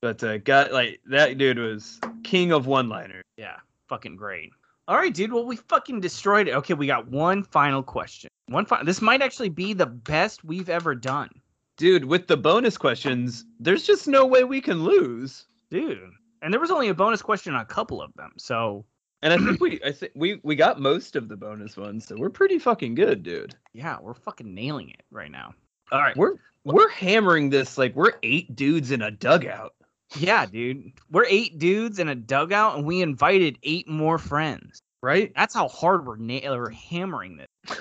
[0.00, 3.22] but uh, got like that dude was king of one liner.
[3.36, 3.56] Yeah,
[3.88, 4.52] fucking great.
[4.88, 5.32] All right, dude.
[5.32, 6.54] Well, we fucking destroyed it.
[6.54, 8.30] Okay, we got one final question.
[8.48, 11.30] One fi- This might actually be the best we've ever done,
[11.76, 15.46] Dude, with the bonus questions, there's just no way we can lose.
[15.70, 16.10] dude.
[16.42, 18.84] And there was only a bonus question on a couple of them, so
[19.22, 22.14] And I think we I think we we got most of the bonus ones, so
[22.16, 23.54] we're pretty fucking good, dude.
[23.72, 25.54] yeah, we're fucking nailing it right now.
[25.90, 26.34] All right, We're
[26.64, 29.74] we're hammering this like we're eight dudes in a dugout.
[30.16, 30.92] yeah, dude.
[31.10, 34.80] We're eight dudes in a dugout, and we invited eight more friends.
[35.02, 35.32] Right?
[35.36, 37.78] That's how hard we're na- we're hammering this.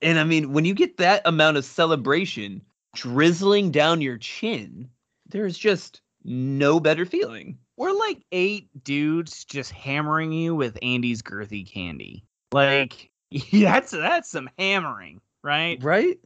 [0.00, 2.62] And I mean, when you get that amount of celebration
[2.94, 4.88] drizzling down your chin,
[5.28, 7.58] there's just no better feeling.
[7.76, 12.24] We're like eight dudes just hammering you with Andy's girthy candy.
[12.52, 13.10] Like
[13.52, 15.82] that's that's some hammering, right?
[15.82, 16.18] Right?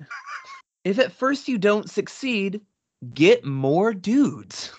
[0.84, 2.61] if at first you don't succeed,
[3.14, 4.72] get more dudes.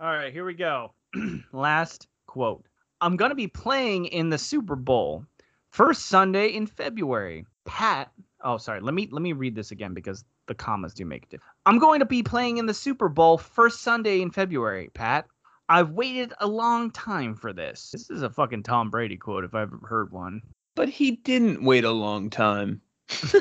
[0.00, 0.92] All right, here we go.
[1.52, 2.66] Last quote.
[3.04, 5.26] I'm going to be playing in the Super Bowl
[5.68, 7.44] first Sunday in February.
[7.66, 8.10] Pat,
[8.42, 11.42] oh sorry, let me let me read this again because the commas do make it.
[11.66, 15.26] I'm going to be playing in the Super Bowl first Sunday in February, Pat.
[15.68, 17.90] I've waited a long time for this.
[17.92, 20.40] This is a fucking Tom Brady quote if I've ever heard one.
[20.74, 22.80] but he didn't wait a long time.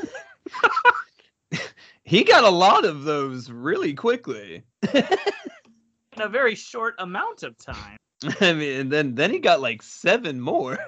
[2.04, 4.64] he got a lot of those really quickly.
[4.94, 7.96] In a very short amount of time.
[8.42, 10.78] I mean, and then then he got like seven more.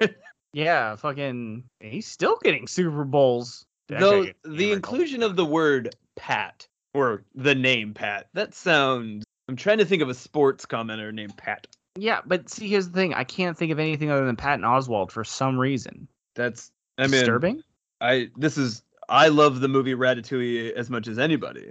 [0.52, 3.66] Yeah, fucking he's still getting Super Bowls.
[3.88, 9.26] Though the inclusion of the word Pat or the name Pat, that sounds.
[9.50, 11.66] I'm trying to think of a sports commenter named Pat.
[11.94, 13.12] Yeah, but see, here's the thing.
[13.12, 16.08] I can't think of anything other than Patton Oswalt for some reason.
[16.34, 17.62] That's I mean, Disturbing?
[18.00, 21.68] I this is I love the movie Ratatouille as much as anybody,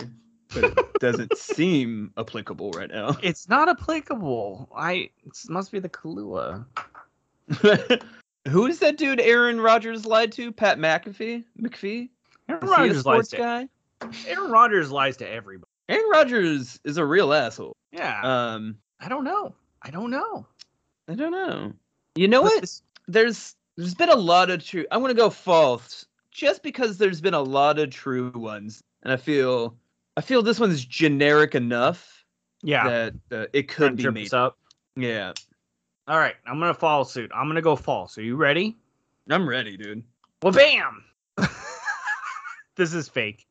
[0.56, 3.18] but it doesn't seem applicable right now.
[3.24, 4.70] It's not applicable.
[4.76, 6.66] I it must be the Kahlua.
[8.48, 10.52] Who is that dude Aaron Rodgers lied to?
[10.52, 11.44] Pat McAfee?
[11.60, 12.10] McPhee?
[12.48, 13.70] Aaron Rodgers lies to guy?
[14.28, 15.70] Aaron Rodgers lies to everybody.
[15.90, 17.76] Aaron Rodgers is a real asshole.
[17.92, 18.22] Yeah.
[18.24, 19.54] Um, I don't know.
[19.82, 20.48] I don't know.
[21.08, 21.74] I don't know.
[22.16, 22.80] You know what?
[23.08, 24.86] There's there's been a lot of true.
[24.92, 29.12] I want to go false, just because there's been a lot of true ones, and
[29.12, 29.76] I feel
[30.18, 32.26] I feel this one's generic enough
[32.64, 32.88] yeah.
[32.88, 34.34] that uh, it could to be made.
[34.34, 34.58] up.
[34.96, 35.34] Yeah,
[36.08, 36.36] All right.
[36.46, 37.32] I'm gonna follow suit.
[37.36, 38.18] I'm gonna go false.
[38.18, 38.78] Are you ready?
[39.30, 40.04] I'm ready, dude.
[40.42, 41.04] Well, bam.
[42.76, 43.46] this is fake.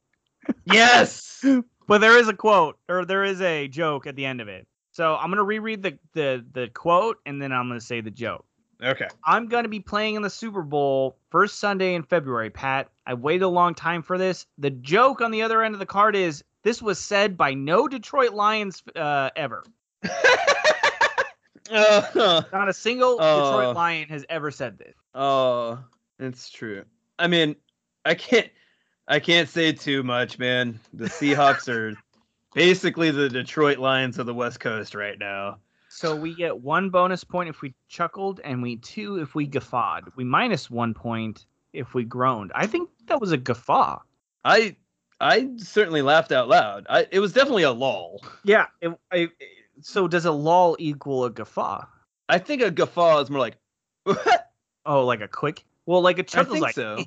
[0.64, 1.44] Yes.
[1.86, 4.66] But there is a quote or there is a joke at the end of it.
[4.92, 8.46] So I'm gonna reread the the the quote and then I'm gonna say the joke.
[8.82, 9.08] okay.
[9.24, 12.88] I'm gonna be playing in the Super Bowl first Sunday in February, Pat.
[13.06, 14.46] I waited a long time for this.
[14.56, 17.86] The joke on the other end of the card is this was said by no
[17.86, 19.64] Detroit Lions uh, ever.
[21.70, 23.44] Uh, Not a single Oh.
[23.60, 24.94] Detroit Lion has ever said this.
[25.14, 25.78] oh,
[26.18, 26.84] it's true.
[27.18, 27.56] I mean,
[28.04, 28.50] I can't
[29.08, 30.80] I can't say too much, man.
[30.92, 31.94] The Seahawks are
[32.54, 35.58] basically the Detroit Lions of the West Coast right now.
[35.88, 40.10] So we get one bonus point if we chuckled, and we two if we guffawed.
[40.16, 42.52] We minus one point if we groaned.
[42.54, 44.00] I think that was a guffaw.
[44.44, 44.76] I
[45.24, 46.86] I certainly laughed out loud.
[46.88, 48.22] I it was definitely a lull.
[48.44, 48.66] Yeah.
[48.80, 49.28] It, I,
[49.80, 51.86] so does a lull equal a guffaw?
[52.28, 53.56] I think a guffaw is more like
[54.86, 55.64] Oh, like a quick?
[55.86, 56.74] Well, like a think like.
[56.74, 57.04] so.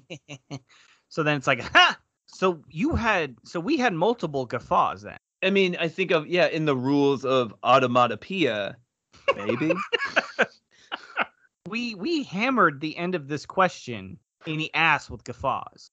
[1.10, 1.98] so then it's like, ha!
[2.26, 5.18] So you had, so we had multiple guffaws then.
[5.44, 8.76] I mean, I think of yeah, in the rules of automatopoeia,
[9.36, 9.74] maybe.
[11.70, 15.92] We we hammered the end of this question in the ass with guffaws.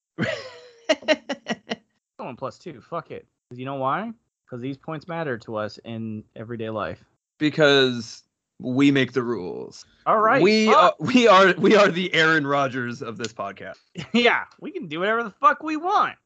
[2.25, 2.81] Going plus two.
[2.81, 3.27] Fuck it.
[3.51, 4.11] 'Cause You know why?
[4.47, 7.05] Because these points matter to us in everyday life.
[7.39, 8.23] because
[8.61, 9.85] we make the rules.
[10.07, 10.41] All right.
[10.41, 10.97] We uh, fuck.
[11.01, 13.75] are, we are we are the Aaron Rodgers of this podcast.
[14.15, 16.17] yeah, we can do whatever the fuck we want.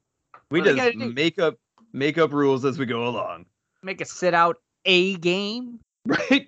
[0.53, 1.57] We What just make up
[1.93, 3.47] make up rules as we go along.
[3.83, 5.81] Make a sit out a game.
[6.07, 6.47] Right?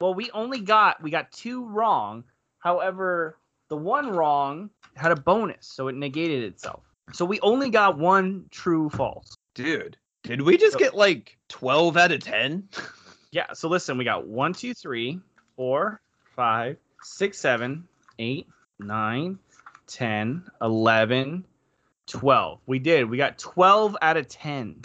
[0.00, 2.24] Well, we only got we got two wrong.
[2.60, 3.38] However,
[3.68, 6.82] the one wrong had a bonus, so it negated itself.
[7.12, 9.36] So we only got one true false.
[9.54, 12.68] Dude, did we just So- get like 12 out of 10?
[13.30, 13.52] Yeah.
[13.52, 15.18] So listen, we got one, two, three,
[15.56, 16.00] four,
[16.36, 17.82] five, six, seven,
[18.20, 18.46] eight,
[18.78, 19.40] nine,
[19.88, 21.44] ten, eleven,
[22.06, 22.60] twelve.
[22.66, 23.10] We did.
[23.10, 24.80] We got twelve out of ten.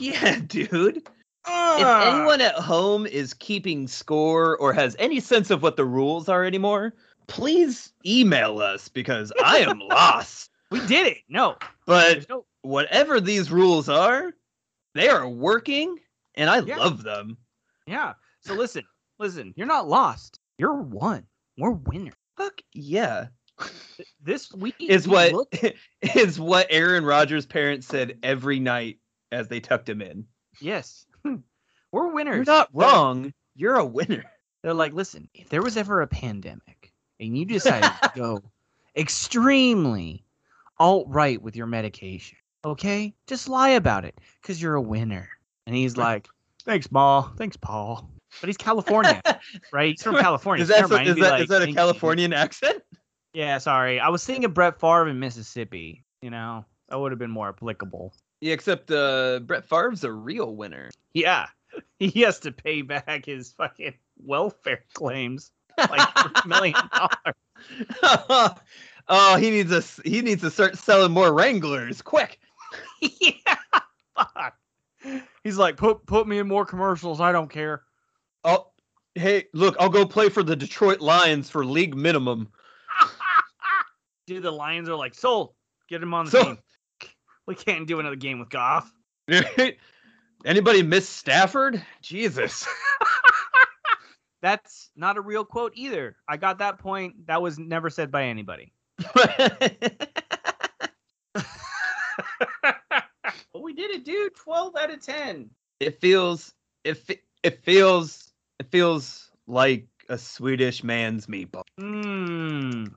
[0.00, 0.96] Yeah, dude.
[0.96, 1.02] If
[1.46, 2.16] Ah.
[2.18, 6.44] anyone at home is keeping score or has any sense of what the rules are
[6.44, 6.94] anymore,
[7.28, 10.50] please email us because I am lost.
[10.72, 11.18] We did it.
[11.28, 11.56] No,
[11.86, 12.44] But no.
[12.62, 14.32] whatever these rules are,
[14.94, 15.98] they are working
[16.34, 16.78] and I Yeah.
[16.78, 17.36] love them.
[17.86, 18.14] Yeah.
[18.40, 18.84] So listen,
[19.18, 19.52] listen.
[19.56, 20.40] You're not lost.
[20.58, 21.26] You're one.
[21.58, 22.14] We're winners.
[22.36, 23.26] Fuck yeah.
[24.20, 25.64] This week Is we what looked-
[26.16, 28.98] is what Aaron Rodgers' parents said every night
[29.30, 30.26] as they tucked him in.
[30.60, 31.06] Yes.
[31.22, 31.36] Hmm.
[31.92, 32.36] We're winners.
[32.36, 33.32] You're not wrong.
[33.54, 34.24] You're a winner.
[34.62, 38.42] They're like, listen, if there was ever a pandemic and you decided to go
[38.96, 40.24] extremely
[40.82, 45.28] alt right with your medication, okay, just lie about it because you're a winner.
[45.64, 46.28] And he's like,
[46.64, 47.30] thanks, Ma.
[47.36, 48.10] Thanks, Paul.
[48.40, 49.22] But he's California,
[49.72, 49.92] right?
[49.92, 50.64] He's from California.
[50.64, 51.06] Is that, mind.
[51.06, 52.82] is that, like, is that a "Thank you." Californian accent?
[53.32, 54.00] Yeah, sorry.
[54.00, 56.04] I was thinking of Brett Favre in Mississippi.
[56.20, 58.12] You know, that would have been more applicable.
[58.40, 60.90] Yeah, except uh, Brett Favre's a real winner.
[61.14, 61.46] Yeah,
[62.00, 67.34] he has to pay back his fucking welfare claims, like three million dollars.
[69.08, 72.38] oh, he needs a he needs to start selling more Wranglers, quick.
[73.00, 73.56] yeah,
[74.14, 74.54] fuck.
[75.44, 77.20] He's like, put put me in more commercials.
[77.20, 77.82] I don't care.
[78.44, 78.68] Oh,
[79.14, 82.48] hey, look, I'll go play for the Detroit Lions for league minimum.
[84.26, 85.54] Dude, the Lions are like, sold.
[85.88, 86.58] Get him on the team.
[87.44, 88.92] We can't do another game with Goff.
[90.44, 91.84] Anybody miss Stafford?
[92.00, 92.64] Jesus.
[94.42, 96.16] That's not a real quote either.
[96.28, 97.26] I got that point.
[97.26, 98.72] That was never said by anybody.
[103.54, 104.34] But we did it, dude.
[104.36, 105.50] Twelve out of ten.
[105.80, 106.52] it feels
[106.84, 106.98] it
[107.42, 111.62] it feels it feels like a Swedish man's meatball.
[111.80, 112.92] Mmm.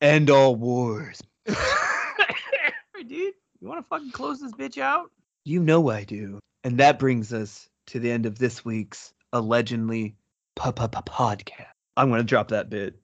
[0.00, 1.20] End all wars.
[1.46, 5.10] Dude, you want to fucking close this bitch out?
[5.44, 6.38] You know I do.
[6.64, 10.14] And that brings us to the end of this week's allegedly
[10.60, 11.66] podcast.
[11.96, 12.94] I'm going to drop that bit.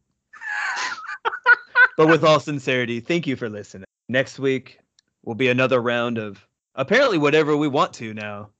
[1.96, 3.86] but with all sincerity, thank you for listening.
[4.08, 4.78] Next week
[5.24, 8.50] will be another round of apparently whatever we want to now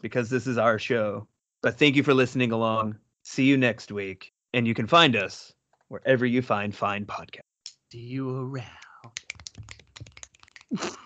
[0.00, 1.26] because this is our show.
[1.62, 2.96] But thank you for listening along.
[3.24, 4.32] See you next week.
[4.52, 5.52] And you can find us
[5.88, 7.40] wherever you find fine podcasts.
[7.90, 8.66] See you around.